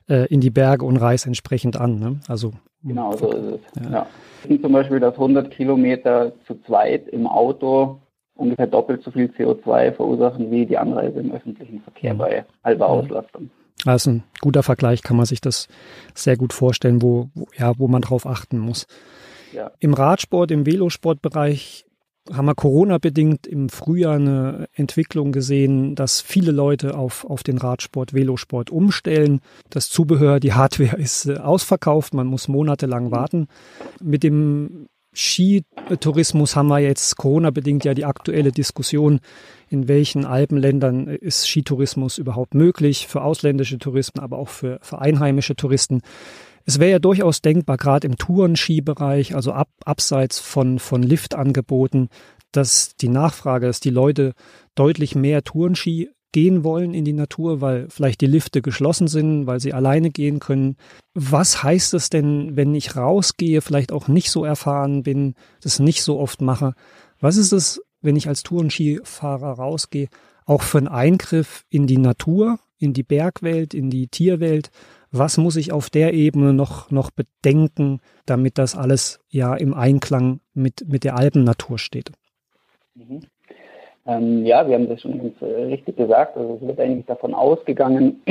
äh, 0.10 0.26
in 0.28 0.42
die 0.42 0.50
Berge 0.50 0.86
und 0.86 0.98
reise 0.98 1.28
entsprechend 1.28 1.78
an. 1.78 2.00
Ne? 2.00 2.20
Also 2.28 2.54
genau 2.84 3.16
so 3.16 3.32
ist 3.32 3.60
es. 3.76 3.84
Ja. 3.84 4.08
ja. 4.50 4.62
Zum 4.62 4.72
Beispiel, 4.72 5.00
dass 5.00 5.14
100 5.14 5.52
Kilometer 5.52 6.32
zu 6.48 6.56
zweit 6.66 7.08
im 7.08 7.28
Auto 7.28 8.00
ungefähr 8.36 8.68
doppelt 8.68 9.04
so 9.04 9.12
viel 9.12 9.28
CO2 9.38 9.94
verursachen 9.94 10.52
wie 10.52 10.66
die 10.66 10.78
Anreise 10.78 11.20
im 11.20 11.32
öffentlichen 11.32 11.82
Verkehr 11.82 12.14
mhm. 12.14 12.18
bei 12.20 12.46
halber 12.64 12.88
Auslastung. 12.88 13.50
Das 13.84 14.04
ist 14.04 14.08
ein 14.08 14.24
guter 14.42 14.64
Vergleich, 14.64 15.04
kann 15.04 15.18
man 15.18 15.26
sich 15.26 15.42
das 15.42 15.68
sehr 16.14 16.38
gut 16.38 16.54
vorstellen, 16.54 17.02
wo, 17.02 17.30
wo 17.34 17.48
ja, 17.58 17.74
wo 17.78 17.88
man 17.88 18.02
drauf 18.02 18.26
achten 18.26 18.58
muss. 18.58 18.88
Ja. 19.52 19.72
Im 19.80 19.94
Radsport, 19.94 20.52
im 20.52 20.66
Velosportbereich 20.66 21.86
haben 22.32 22.46
wir 22.46 22.56
Corona-bedingt 22.56 23.46
im 23.46 23.70
Frühjahr 23.70 24.16
eine 24.16 24.68
Entwicklung 24.74 25.32
gesehen, 25.32 25.96
dass 25.96 26.22
viele 26.22 26.52
Leute 26.52 26.98
auf, 26.98 27.26
auf 27.26 27.44
den 27.44 27.58
Radsport, 27.58 28.14
Velosport 28.14 28.70
umstellen. 28.70 29.42
Das 29.70 29.90
Zubehör, 29.90 30.40
die 30.40 30.54
Hardware 30.54 30.98
ist 30.98 31.28
äh, 31.28 31.38
ausverkauft, 31.38 32.14
man 32.14 32.28
muss 32.28 32.48
monatelang 32.48 33.12
warten. 33.12 33.48
Mit 34.02 34.24
dem 34.24 34.88
Skitourismus 35.14 36.56
haben 36.56 36.68
wir 36.68 36.80
jetzt 36.80 37.16
Corona-bedingt 37.16 37.86
ja 37.86 37.94
die 37.94 38.06
aktuelle 38.06 38.52
Diskussion, 38.52 39.22
in 39.70 39.88
welchen 39.88 40.26
Alpenländern 40.26 41.08
ist 41.08 41.48
Skitourismus 41.48 42.18
überhaupt 42.18 42.54
möglich, 42.54 43.08
für 43.08 43.22
ausländische 43.22 43.78
Touristen, 43.78 44.20
aber 44.20 44.38
auch 44.38 44.50
für, 44.50 44.80
für 44.82 45.00
einheimische 45.00 45.56
Touristen. 45.56 46.02
Es 46.66 46.80
wäre 46.80 46.92
ja 46.92 47.00
durchaus 47.00 47.42
denkbar, 47.42 47.78
gerade 47.78 48.08
im 48.08 48.18
Tourenskibereich, 48.18 49.36
also 49.36 49.52
ab, 49.52 49.70
abseits 49.86 50.40
von, 50.40 50.80
von 50.80 51.04
Liftangeboten, 51.04 52.10
dass 52.52 52.96
die 52.96 53.10
Nachfrage, 53.10 53.68
dass 53.68 53.80
die 53.80 53.92
Leute 53.92 54.34
deutlich 54.74 55.16
mehr 55.16 55.44
Tourenski 55.44 56.10
gehen 56.32 56.64
wollen 56.64 56.94
in 56.94 57.06
die 57.06 57.14
Natur, 57.14 57.62
weil 57.62 57.88
vielleicht 57.90 58.20
die 58.20 58.28
Lifte 58.28 58.62
geschlossen 58.62 59.08
sind, 59.08 59.48
weil 59.48 59.62
sie 59.62 59.74
alleine 59.74 60.10
gehen 60.10 60.40
können. 60.40 60.76
Was 61.14 61.64
heißt 61.64 61.94
es 61.94 62.10
denn, 62.10 62.58
wenn 62.58 62.76
ich 62.76 62.98
rausgehe, 62.98 63.62
vielleicht 63.62 63.94
auch 63.94 64.10
nicht 64.10 64.32
so 64.32 64.44
erfahren 64.44 65.04
bin, 65.04 65.36
das 65.62 65.80
nicht 65.80 66.02
so 66.04 66.20
oft 66.20 66.42
mache? 66.42 66.74
Was 67.22 67.38
ist 67.38 67.54
es, 67.54 67.82
wenn 68.02 68.18
ich 68.18 68.28
als 68.28 68.44
Tourenskifahrer 68.44 69.54
rausgehe, 69.54 70.10
auch 70.46 70.62
für 70.62 70.80
einen 70.80 70.90
Eingriff 70.90 71.64
in 71.70 71.88
die 71.88 71.98
Natur, 71.98 72.60
in 72.80 72.92
die 72.92 73.04
Bergwelt, 73.04 73.74
in 73.74 73.90
die 73.90 74.08
Tierwelt? 74.08 74.72
Was 75.18 75.38
muss 75.38 75.56
ich 75.56 75.72
auf 75.72 75.90
der 75.90 76.14
Ebene 76.14 76.52
noch, 76.52 76.92
noch 76.92 77.10
bedenken, 77.10 78.02
damit 78.26 78.58
das 78.58 78.76
alles 78.76 79.22
ja 79.30 79.56
im 79.56 79.74
Einklang 79.74 80.42
mit, 80.54 80.90
mit 80.90 81.06
der 81.06 81.16
Alpennatur 81.16 81.80
steht? 81.80 82.12
Mhm. 82.96 83.22
Ähm, 84.06 84.46
ja, 84.46 84.68
wir 84.68 84.76
haben 84.76 84.90
das 84.90 85.02
schon 85.02 85.18
ganz 85.18 85.42
äh, 85.42 85.46
richtig 85.46 85.96
gesagt. 85.96 86.36
Also 86.36 86.60
es 86.62 86.68
wird 86.68 86.80
eigentlich 86.82 87.06
davon 87.06 87.34
ausgegangen, 87.34 88.22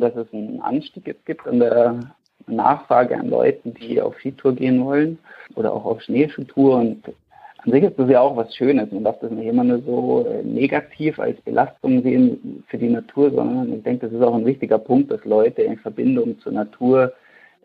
dass 0.00 0.14
es 0.14 0.30
einen 0.34 0.60
Anstieg 0.60 1.06
jetzt 1.06 1.24
gibt 1.24 1.46
an 1.46 1.58
der 1.58 2.00
Nachfrage 2.46 3.18
an 3.18 3.30
Leuten, 3.30 3.72
die 3.72 4.02
auf 4.02 4.14
Skitour 4.18 4.54
gehen 4.54 4.84
wollen 4.84 5.18
oder 5.54 5.72
auch 5.72 5.86
auf 5.86 6.02
Schneeschuhtour. 6.02 6.76
Und 6.76 7.02
an 7.66 7.72
sich 7.72 7.82
ist 7.82 7.98
das 7.98 8.08
ja 8.08 8.20
auch 8.20 8.36
was 8.36 8.54
Schönes. 8.54 8.90
Man 8.92 9.04
darf 9.04 9.18
das 9.18 9.30
nicht 9.30 9.46
immer 9.46 9.64
nur 9.64 9.82
so 9.82 10.26
äh, 10.26 10.42
negativ 10.42 11.18
als 11.18 11.40
Belastung 11.42 12.02
sehen 12.02 12.64
für 12.68 12.78
die 12.78 12.88
Natur, 12.88 13.30
sondern 13.32 13.72
ich 13.72 13.82
denke, 13.82 14.06
das 14.06 14.14
ist 14.14 14.22
auch 14.22 14.34
ein 14.34 14.46
wichtiger 14.46 14.78
Punkt, 14.78 15.10
dass 15.10 15.24
Leute 15.24 15.62
in 15.62 15.76
Verbindung 15.78 16.38
zur 16.38 16.52
Natur 16.52 17.12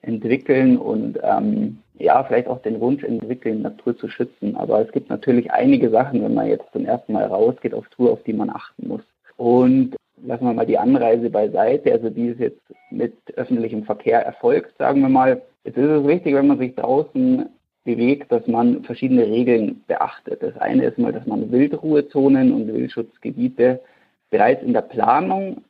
entwickeln 0.02 0.78
und 0.78 1.20
ähm, 1.22 1.78
ja, 2.00 2.24
vielleicht 2.24 2.48
auch 2.48 2.62
den 2.64 2.80
Wunsch 2.80 3.04
entwickeln, 3.04 3.62
Natur 3.62 3.96
zu 3.96 4.08
schützen. 4.08 4.56
Aber 4.56 4.82
es 4.82 4.92
gibt 4.92 5.10
natürlich 5.10 5.52
einige 5.52 5.92
Sachen, 5.92 6.24
wenn 6.24 6.34
man 6.34 6.48
jetzt 6.48 6.66
zum 6.74 6.86
ersten 6.86 7.14
Mal 7.14 7.26
rausgeht 7.26 7.76
auf 7.76 7.88
Tour, 7.90 8.12
auf 8.12 8.24
die 8.24 8.34
man 8.34 8.50
achten 8.50 8.88
muss. 8.88 9.04
Und 9.38 9.96
lassen 10.24 10.46
wir 10.46 10.54
mal 10.54 10.66
die 10.66 10.80
Anreise 10.80 11.30
beiseite, 11.30 11.92
also 11.92 12.10
die 12.10 12.30
ist 12.30 12.40
jetzt 12.40 12.62
mit 12.90 13.14
öffentlichem 13.36 13.84
Verkehr 13.84 14.26
erfolgt, 14.26 14.76
sagen 14.78 15.02
wir 15.02 15.10
mal. 15.10 15.42
Jetzt 15.64 15.78
ist 15.78 15.90
es 15.90 16.08
wichtig, 16.08 16.34
wenn 16.34 16.48
man 16.48 16.58
sich 16.58 16.74
draußen 16.74 17.48
bewegt, 17.84 18.32
dass 18.32 18.46
man 18.48 18.84
verschiedene 18.84 19.26
Regeln 19.26 19.84
beachtet. 19.88 20.44
Das 20.44 20.56
eine 20.58 20.86
ist 20.86 20.98
mal, 20.98 21.12
dass 21.12 21.26
man 21.26 21.52
Wildruhezonen 21.52 22.52
und 22.52 22.68
Wildschutzgebiete 22.68 23.82
bereits 24.30 24.64
in 24.64 24.74
der 24.74 24.82
Planung 24.82 25.64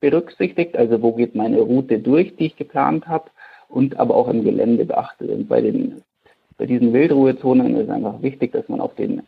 berücksichtigt, 0.00 0.76
also 0.76 1.00
wo 1.00 1.12
geht 1.12 1.34
meine 1.34 1.60
Route 1.60 1.98
durch, 1.98 2.36
die 2.36 2.46
ich 2.46 2.56
geplant 2.56 3.08
habe, 3.08 3.30
und 3.68 3.98
aber 3.98 4.14
auch 4.14 4.28
im 4.28 4.44
Gelände 4.44 4.84
beachtet. 4.84 5.30
Und 5.30 5.48
bei, 5.48 5.60
den, 5.60 6.02
bei 6.56 6.66
diesen 6.66 6.92
Wildruhezonen 6.92 7.76
ist 7.76 7.90
einfach 7.90 8.22
wichtig, 8.22 8.52
dass 8.52 8.68
man 8.68 8.80
auf 8.80 8.94
den 8.94 9.22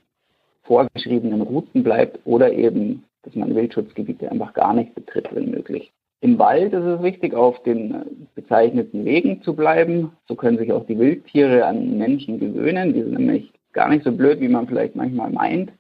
vorgeschriebenen 0.63 1.41
Routen 1.41 1.83
bleibt 1.83 2.21
oder 2.25 2.53
eben, 2.53 3.05
dass 3.23 3.35
man 3.35 3.55
Wildschutzgebiete 3.55 4.31
einfach 4.31 4.53
gar 4.53 4.75
nicht 4.75 4.95
betritt, 4.95 5.35
wenn 5.35 5.51
möglich. 5.51 5.93
Im 6.21 6.39
Wald 6.39 6.73
ist 6.73 6.85
es 6.85 7.03
wichtig, 7.03 7.35
auf 7.35 7.63
den 7.63 8.27
bezeichneten 8.35 9.05
Wegen 9.05 9.41
zu 9.43 9.55
bleiben. 9.55 10.13
So 10.27 10.35
können 10.35 10.59
sich 10.59 10.73
auch 10.73 10.85
die 10.87 10.99
Wildtiere 10.99 11.65
an 11.65 11.97
Menschen 11.97 12.41
gewöhnen. 12.41 12.93
Die 12.93 13.03
sind 13.03 13.13
nämlich 13.13 13.53
gar 13.73 13.89
nicht 13.89 14.05
so 14.05 14.11
blöd, 14.11 14.41
wie 14.41 14.49
man 14.49 14.67
vielleicht 14.67 14.97
manchmal 14.97 15.31
meint. 15.31 15.71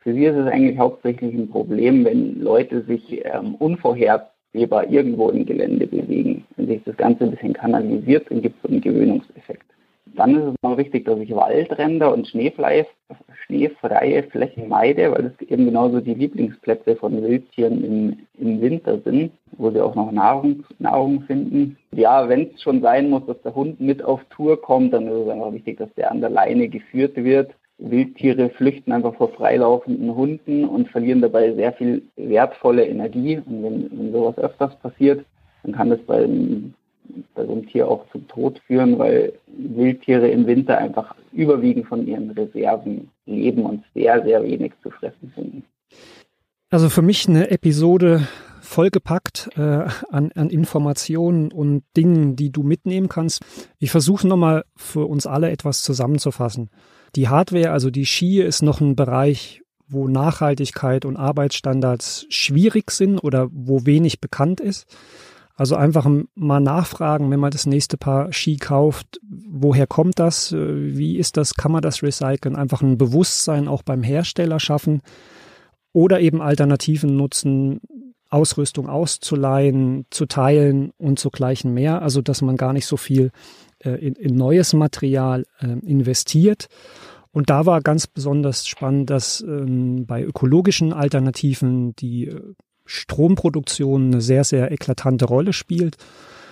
Für 0.00 0.12
sie 0.12 0.26
ist 0.26 0.36
es 0.36 0.46
eigentlich 0.46 0.78
hauptsächlich 0.78 1.34
ein 1.34 1.48
Problem, 1.48 2.04
wenn 2.04 2.40
Leute 2.40 2.82
sich 2.82 3.24
ähm, 3.24 3.54
unvorhersehbar 3.54 4.88
irgendwo 4.90 5.30
im 5.30 5.46
Gelände 5.46 5.86
bewegen. 5.86 6.44
Wenn 6.56 6.66
sich 6.66 6.82
das 6.84 6.96
Ganze 6.98 7.24
ein 7.24 7.30
bisschen 7.30 7.54
kanalisiert, 7.54 8.30
dann 8.30 8.42
gibt 8.42 8.56
es 8.56 8.62
so 8.62 8.68
einen 8.68 8.82
Gewöhnungseffekt. 8.82 9.64
Dann 10.14 10.36
ist 10.36 10.44
es 10.44 10.54
noch 10.62 10.76
wichtig, 10.76 11.04
dass 11.06 11.18
ich 11.18 11.34
Waldränder 11.34 12.12
und 12.12 12.28
schneefreie 12.28 12.86
Flächen 14.30 14.68
meide, 14.68 15.10
weil 15.10 15.24
das 15.24 15.48
eben 15.48 15.64
genauso 15.64 16.00
die 16.00 16.14
Lieblingsplätze 16.14 16.96
von 16.96 17.20
Wildtieren 17.22 17.84
im, 17.84 18.18
im 18.38 18.60
Winter 18.60 19.00
sind, 19.00 19.32
wo 19.58 19.70
sie 19.70 19.80
auch 19.80 19.94
noch 19.94 20.10
Nahrung, 20.12 20.64
Nahrung 20.78 21.22
finden. 21.22 21.76
Ja, 21.92 22.28
wenn 22.28 22.50
es 22.54 22.62
schon 22.62 22.82
sein 22.82 23.10
muss, 23.10 23.26
dass 23.26 23.40
der 23.42 23.54
Hund 23.54 23.80
mit 23.80 24.02
auf 24.02 24.20
Tour 24.30 24.60
kommt, 24.60 24.92
dann 24.92 25.06
ist 25.06 25.14
es 25.14 25.28
einfach 25.28 25.52
wichtig, 25.52 25.78
dass 25.78 25.92
der 25.94 26.10
an 26.10 26.20
der 26.20 26.30
Leine 26.30 26.68
geführt 26.68 27.16
wird. 27.16 27.52
Wildtiere 27.78 28.48
flüchten 28.50 28.92
einfach 28.92 29.14
vor 29.16 29.28
freilaufenden 29.28 30.14
Hunden 30.14 30.64
und 30.64 30.88
verlieren 30.88 31.20
dabei 31.20 31.52
sehr 31.52 31.72
viel 31.74 32.02
wertvolle 32.16 32.86
Energie. 32.86 33.36
Und 33.44 33.62
wenn, 33.62 33.90
wenn 33.98 34.12
sowas 34.12 34.38
öfters 34.38 34.74
passiert, 34.76 35.24
dann 35.62 35.72
kann 35.72 35.90
das 35.90 36.00
beim 36.00 36.74
bei 37.34 37.44
so 37.44 37.52
einem 37.52 37.66
Tier 37.66 37.88
auch 37.88 38.04
zum 38.10 38.26
Tod 38.28 38.60
führen, 38.66 38.98
weil 38.98 39.32
Wildtiere 39.46 40.28
im 40.28 40.46
Winter 40.46 40.78
einfach 40.78 41.14
überwiegend 41.32 41.86
von 41.86 42.06
ihren 42.06 42.30
Reserven 42.30 43.08
leben 43.26 43.62
und 43.62 43.84
sehr, 43.94 44.22
sehr 44.24 44.42
wenig 44.42 44.72
zu 44.82 44.90
fressen 44.90 45.32
finden. 45.34 45.64
Also 46.70 46.88
für 46.88 47.02
mich 47.02 47.28
eine 47.28 47.50
Episode 47.50 48.26
vollgepackt 48.66 49.50
äh, 49.56 49.86
an, 50.10 50.32
an 50.34 50.50
Informationen 50.50 51.52
und 51.52 51.84
Dingen, 51.96 52.36
die 52.36 52.50
du 52.50 52.62
mitnehmen 52.62 53.08
kannst. 53.08 53.42
Ich 53.78 53.90
versuche 53.90 54.26
nochmal 54.26 54.64
für 54.76 55.06
uns 55.06 55.26
alle 55.26 55.50
etwas 55.50 55.82
zusammenzufassen. 55.82 56.70
Die 57.14 57.28
Hardware, 57.28 57.70
also 57.70 57.90
die 57.90 58.06
Ski, 58.06 58.42
ist 58.42 58.62
noch 58.62 58.80
ein 58.80 58.96
Bereich, 58.96 59.62
wo 59.88 60.08
Nachhaltigkeit 60.08 61.04
und 61.04 61.16
Arbeitsstandards 61.16 62.26
schwierig 62.28 62.90
sind 62.90 63.18
oder 63.20 63.48
wo 63.52 63.86
wenig 63.86 64.20
bekannt 64.20 64.60
ist. 64.60 64.86
Also 65.54 65.74
einfach 65.76 66.06
mal 66.34 66.60
nachfragen, 66.60 67.30
wenn 67.30 67.40
man 67.40 67.50
das 67.50 67.64
nächste 67.64 67.96
Paar 67.96 68.30
Ski 68.32 68.56
kauft, 68.56 69.20
woher 69.22 69.86
kommt 69.86 70.18
das, 70.18 70.52
äh, 70.52 70.96
wie 70.96 71.16
ist 71.16 71.38
das, 71.38 71.54
kann 71.54 71.72
man 71.72 71.80
das 71.80 72.02
recyceln, 72.02 72.56
einfach 72.56 72.82
ein 72.82 72.98
Bewusstsein 72.98 73.66
auch 73.66 73.82
beim 73.82 74.02
Hersteller 74.02 74.60
schaffen 74.60 75.00
oder 75.94 76.20
eben 76.20 76.42
Alternativen 76.42 77.16
nutzen, 77.16 77.80
Ausrüstung 78.36 78.88
auszuleihen, 78.88 80.04
zu 80.10 80.26
teilen 80.26 80.92
und 80.98 81.18
zugleichen 81.18 81.72
mehr, 81.72 82.02
also 82.02 82.20
dass 82.20 82.42
man 82.42 82.56
gar 82.56 82.74
nicht 82.74 82.86
so 82.86 82.96
viel 82.96 83.30
äh, 83.78 83.90
in, 83.90 84.14
in, 84.14 84.34
neues 84.36 84.74
Material 84.74 85.46
äh, 85.60 85.66
investiert. 85.86 86.68
Und 87.32 87.50
da 87.50 87.66
war 87.66 87.80
ganz 87.80 88.06
besonders 88.06 88.66
spannend, 88.66 89.10
dass 89.10 89.40
ähm, 89.40 90.06
bei 90.06 90.22
ökologischen 90.22 90.92
Alternativen 90.92 91.96
die 91.96 92.28
äh, 92.28 92.40
Stromproduktion 92.84 94.06
eine 94.06 94.20
sehr, 94.20 94.44
sehr 94.44 94.70
eklatante 94.70 95.24
Rolle 95.24 95.52
spielt. 95.52 95.96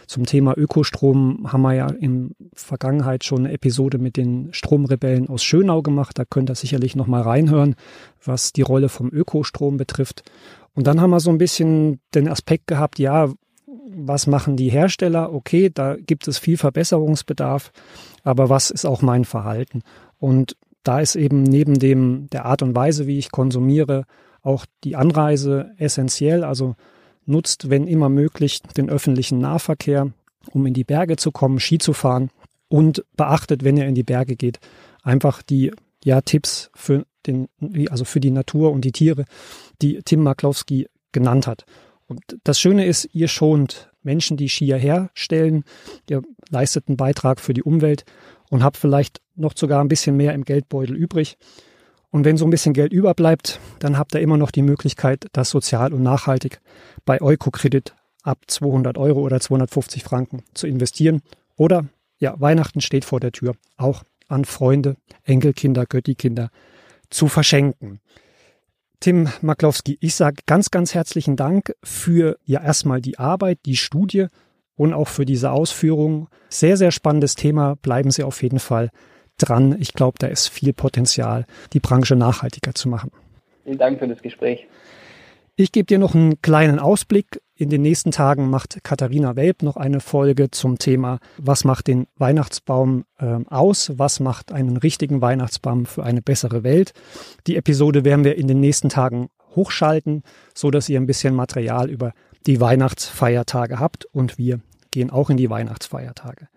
Zum 0.07 0.27
Thema 0.27 0.57
Ökostrom 0.57 1.51
haben 1.51 1.63
wir 1.63 1.75
ja 1.75 1.87
in 1.87 2.35
Vergangenheit 2.53 3.25
schon 3.25 3.41
eine 3.41 3.53
Episode 3.53 3.99
mit 3.99 4.17
den 4.17 4.53
Stromrebellen 4.53 5.29
aus 5.29 5.43
Schönau 5.43 5.83
gemacht. 5.83 6.19
Da 6.19 6.25
könnt 6.25 6.51
ihr 6.51 6.55
sicherlich 6.55 6.95
noch 6.97 7.07
mal 7.07 7.23
reinhören, 7.23 7.75
was 8.23 8.53
die 8.53 8.63
Rolle 8.63 8.89
vom 8.89 9.09
Ökostrom 9.11 9.77
betrifft. 9.77 10.23
Und 10.75 10.87
dann 10.87 11.01
haben 11.01 11.11
wir 11.11 11.21
so 11.21 11.31
ein 11.31 11.39
bisschen 11.39 12.01
den 12.15 12.29
Aspekt 12.29 12.67
gehabt, 12.67 12.99
ja, 12.99 13.33
was 13.67 14.27
machen 14.27 14.57
die 14.57 14.71
Hersteller? 14.71 15.33
Okay, 15.33 15.71
da 15.73 15.97
gibt 15.97 16.27
es 16.27 16.39
viel 16.39 16.57
Verbesserungsbedarf, 16.57 17.71
aber 18.23 18.49
was 18.49 18.71
ist 18.71 18.85
auch 18.85 19.03
mein 19.03 19.25
Verhalten? 19.25 19.83
Und 20.19 20.57
da 20.83 21.01
ist 21.01 21.17
eben 21.17 21.43
neben 21.43 21.79
dem 21.79 22.29
der 22.31 22.45
Art 22.45 22.63
und 22.63 22.75
Weise, 22.75 23.07
wie 23.07 23.19
ich 23.19 23.31
konsumiere, 23.31 24.05
auch 24.43 24.67
die 24.85 24.97
Anreise 24.97 25.73
essentiell, 25.79 26.45
also 26.45 26.75
nutzt, 27.25 27.71
wenn 27.71 27.87
immer 27.87 28.09
möglich, 28.09 28.61
den 28.77 28.91
öffentlichen 28.91 29.39
Nahverkehr, 29.39 30.13
um 30.53 30.67
in 30.67 30.75
die 30.75 30.85
Berge 30.85 31.17
zu 31.17 31.33
kommen, 31.33 31.59
Ski 31.59 31.79
zu 31.79 31.95
fahren 31.95 32.31
und 32.69 33.05
beachtet, 33.17 33.65
wenn 33.65 33.77
ihr 33.77 33.87
in 33.87 33.95
die 33.95 34.03
Berge 34.03 34.37
geht, 34.37 34.61
einfach 35.03 35.43
die 35.43 35.73
ja, 36.05 36.21
Tipps 36.21 36.71
für 36.75 37.07
den, 37.27 37.49
also 37.91 38.05
für 38.05 38.21
die 38.21 38.31
Natur 38.31 38.73
und 38.73 38.85
die 38.85 38.93
Tiere, 38.93 39.25
die 39.83 40.01
Tim 40.05 40.23
Maklowski 40.23 40.87
genannt 41.13 41.47
hat. 41.47 41.65
Und 42.07 42.21
das 42.45 42.61
Schöne 42.61 42.85
ist, 42.87 43.09
ihr 43.13 43.29
schont 43.29 43.91
Menschen, 44.03 44.37
die 44.37 44.49
Skier 44.49 44.77
herstellen, 44.77 45.65
ihr 46.09 46.23
leistet 46.51 46.89
einen 46.89 46.97
Beitrag 46.97 47.41
für 47.41 47.55
die 47.55 47.63
Umwelt 47.63 48.05
und 48.51 48.63
habt 48.63 48.77
vielleicht 48.77 49.21
noch 49.35 49.53
sogar 49.57 49.81
ein 49.81 49.89
bisschen 49.89 50.17
mehr 50.17 50.35
im 50.35 50.45
Geldbeutel 50.45 50.97
übrig. 50.97 51.37
Und 52.11 52.25
wenn 52.25 52.37
so 52.37 52.45
ein 52.45 52.51
bisschen 52.51 52.75
Geld 52.75 52.93
überbleibt, 52.93 53.59
dann 53.81 53.99
habt 53.99 54.15
ihr 54.15 54.21
immer 54.21 54.37
noch 54.37 54.53
die 54.53 54.63
Möglichkeit, 54.63 55.27
das 55.33 55.51
sozial 55.51 55.93
und 55.93 56.03
nachhaltig 56.03 56.61
bei 57.05 57.21
Eukokredit 57.21 57.95
ab 58.23 58.39
200 58.47 58.97
Euro 58.99 59.21
oder 59.21 59.41
250 59.41 60.05
Franken 60.05 60.45
zu 60.55 60.67
investieren. 60.67 61.23
Oder, 61.57 61.87
ja, 62.19 62.41
Weihnachten 62.41 62.81
steht 62.81 63.05
vor 63.05 63.21
der 63.21 63.33
Tür, 63.33 63.55
auch 63.77 64.05
an 64.29 64.45
Freunde, 64.45 64.97
Enkelkinder, 65.25 65.87
Göttikinder 65.87 66.51
zu 67.15 67.29
verschenken. 67.29 68.01
Tim 69.01 69.29
Maklowski, 69.41 69.99
ich 70.01 70.15
sage 70.15 70.43
ganz, 70.47 70.71
ganz 70.71 70.95
herzlichen 70.95 71.37
Dank 71.37 71.75
für 71.83 72.39
ja 72.45 72.63
erstmal 72.63 73.01
die 73.01 73.19
Arbeit, 73.19 73.61
die 73.67 73.77
Studie 73.77 74.27
und 74.77 74.93
auch 74.93 75.09
für 75.09 75.25
diese 75.25 75.51
Ausführung. 75.51 76.29
Sehr, 76.49 76.77
sehr 76.77 76.91
spannendes 76.91 77.35
Thema. 77.35 77.77
Bleiben 77.77 78.11
Sie 78.11 78.23
auf 78.23 78.43
jeden 78.43 78.59
Fall 78.59 78.91
dran. 79.39 79.77
Ich 79.79 79.93
glaube, 79.93 80.19
da 80.19 80.27
ist 80.27 80.49
viel 80.49 80.73
Potenzial, 80.73 81.47
die 81.73 81.81
Branche 81.81 82.17
nachhaltiger 82.17 82.75
zu 82.75 82.89
machen. 82.89 83.11
Vielen 83.65 83.79
Dank 83.79 83.99
für 83.99 84.09
das 84.09 84.23
Gespräch. 84.23 84.67
Ich 85.57 85.71
gebe 85.71 85.87
dir 85.87 85.99
noch 85.99 86.15
einen 86.15 86.41
kleinen 86.43 86.79
Ausblick. 86.79 87.41
In 87.65 87.71
den 87.71 87.81
nächsten 87.81 88.11
Tagen 88.11 88.51
macht 88.51 88.81
Katharina 88.83 89.37
Welp 89.37 89.63
noch 89.63 89.79
eine 89.79 90.01
Folge 90.01 90.51
zum 90.51 90.79
Thema, 90.79 91.19
was 91.39 91.65
macht 91.65 91.87
den 91.87 92.07
Weihnachtsbaum 92.19 93.07
äh, 93.19 93.39
aus, 93.49 93.91
was 93.97 94.21
macht 94.21 94.53
einen 94.53 94.77
richtigen 94.77 95.23
Weihnachtsbaum 95.23 95.87
für 95.87 96.05
eine 96.05 96.21
bessere 96.21 96.63
Welt. 96.63 96.93
Die 97.47 97.57
Episode 97.57 98.05
werden 98.05 98.23
wir 98.23 98.37
in 98.37 98.49
den 98.49 98.61
nächsten 98.61 98.91
Tagen 98.91 99.31
hochschalten, 99.57 100.25
so 100.55 100.71
dass 100.71 100.91
ihr 100.91 101.01
ein 101.01 101.07
bisschen 101.07 101.35
Material 101.35 101.89
über 101.89 102.13
die 102.45 102.61
Weihnachtsfeiertage 102.61 103.81
habt 103.81 104.05
und 104.05 104.37
wir 104.37 104.61
gehen 104.91 105.09
auch 105.09 105.31
in 105.31 105.39
die 105.39 105.49
Weihnachtsfeiertage. 105.49 106.49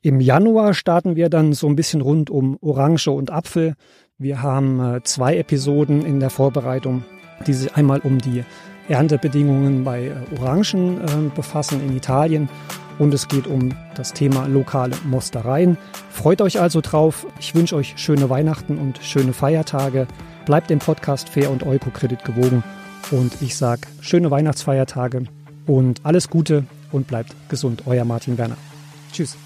Im 0.00 0.18
Januar 0.18 0.72
starten 0.72 1.14
wir 1.14 1.28
dann 1.28 1.52
so 1.52 1.66
ein 1.66 1.76
bisschen 1.76 2.00
rund 2.00 2.30
um 2.30 2.56
Orange 2.62 3.08
und 3.08 3.30
Apfel. 3.30 3.74
Wir 4.16 4.40
haben 4.40 4.80
äh, 4.80 5.02
zwei 5.02 5.36
Episoden 5.36 6.06
in 6.06 6.20
der 6.20 6.30
Vorbereitung 6.30 7.04
die 7.46 7.52
sich 7.52 7.74
einmal 7.74 8.00
um 8.00 8.18
die 8.18 8.44
Erntebedingungen 8.92 9.84
bei 9.84 10.06
äh, 10.06 10.38
Orangen 10.38 11.00
äh, 11.00 11.30
befassen 11.34 11.80
in 11.84 11.96
Italien 11.96 12.48
und 12.98 13.12
es 13.14 13.26
geht 13.28 13.46
um 13.46 13.70
das 13.94 14.12
Thema 14.12 14.46
lokale 14.46 14.94
Mostereien. 15.04 15.76
Freut 16.10 16.40
euch 16.40 16.60
also 16.60 16.80
drauf. 16.80 17.26
Ich 17.40 17.54
wünsche 17.54 17.74
euch 17.74 17.94
schöne 17.96 18.30
Weihnachten 18.30 18.78
und 18.78 18.98
schöne 18.98 19.32
Feiertage. 19.32 20.06
Bleibt 20.46 20.70
dem 20.70 20.78
Podcast 20.78 21.28
Fair 21.28 21.50
und 21.50 21.64
Eukokredit 21.64 22.24
gewogen 22.24 22.62
und 23.10 23.40
ich 23.40 23.56
sage 23.56 23.82
schöne 24.00 24.30
Weihnachtsfeiertage 24.30 25.24
und 25.66 26.00
alles 26.04 26.28
Gute 26.28 26.64
und 26.90 27.06
bleibt 27.06 27.34
gesund. 27.48 27.84
Euer 27.86 28.04
Martin 28.04 28.38
Werner. 28.38 28.56
Tschüss. 29.12 29.36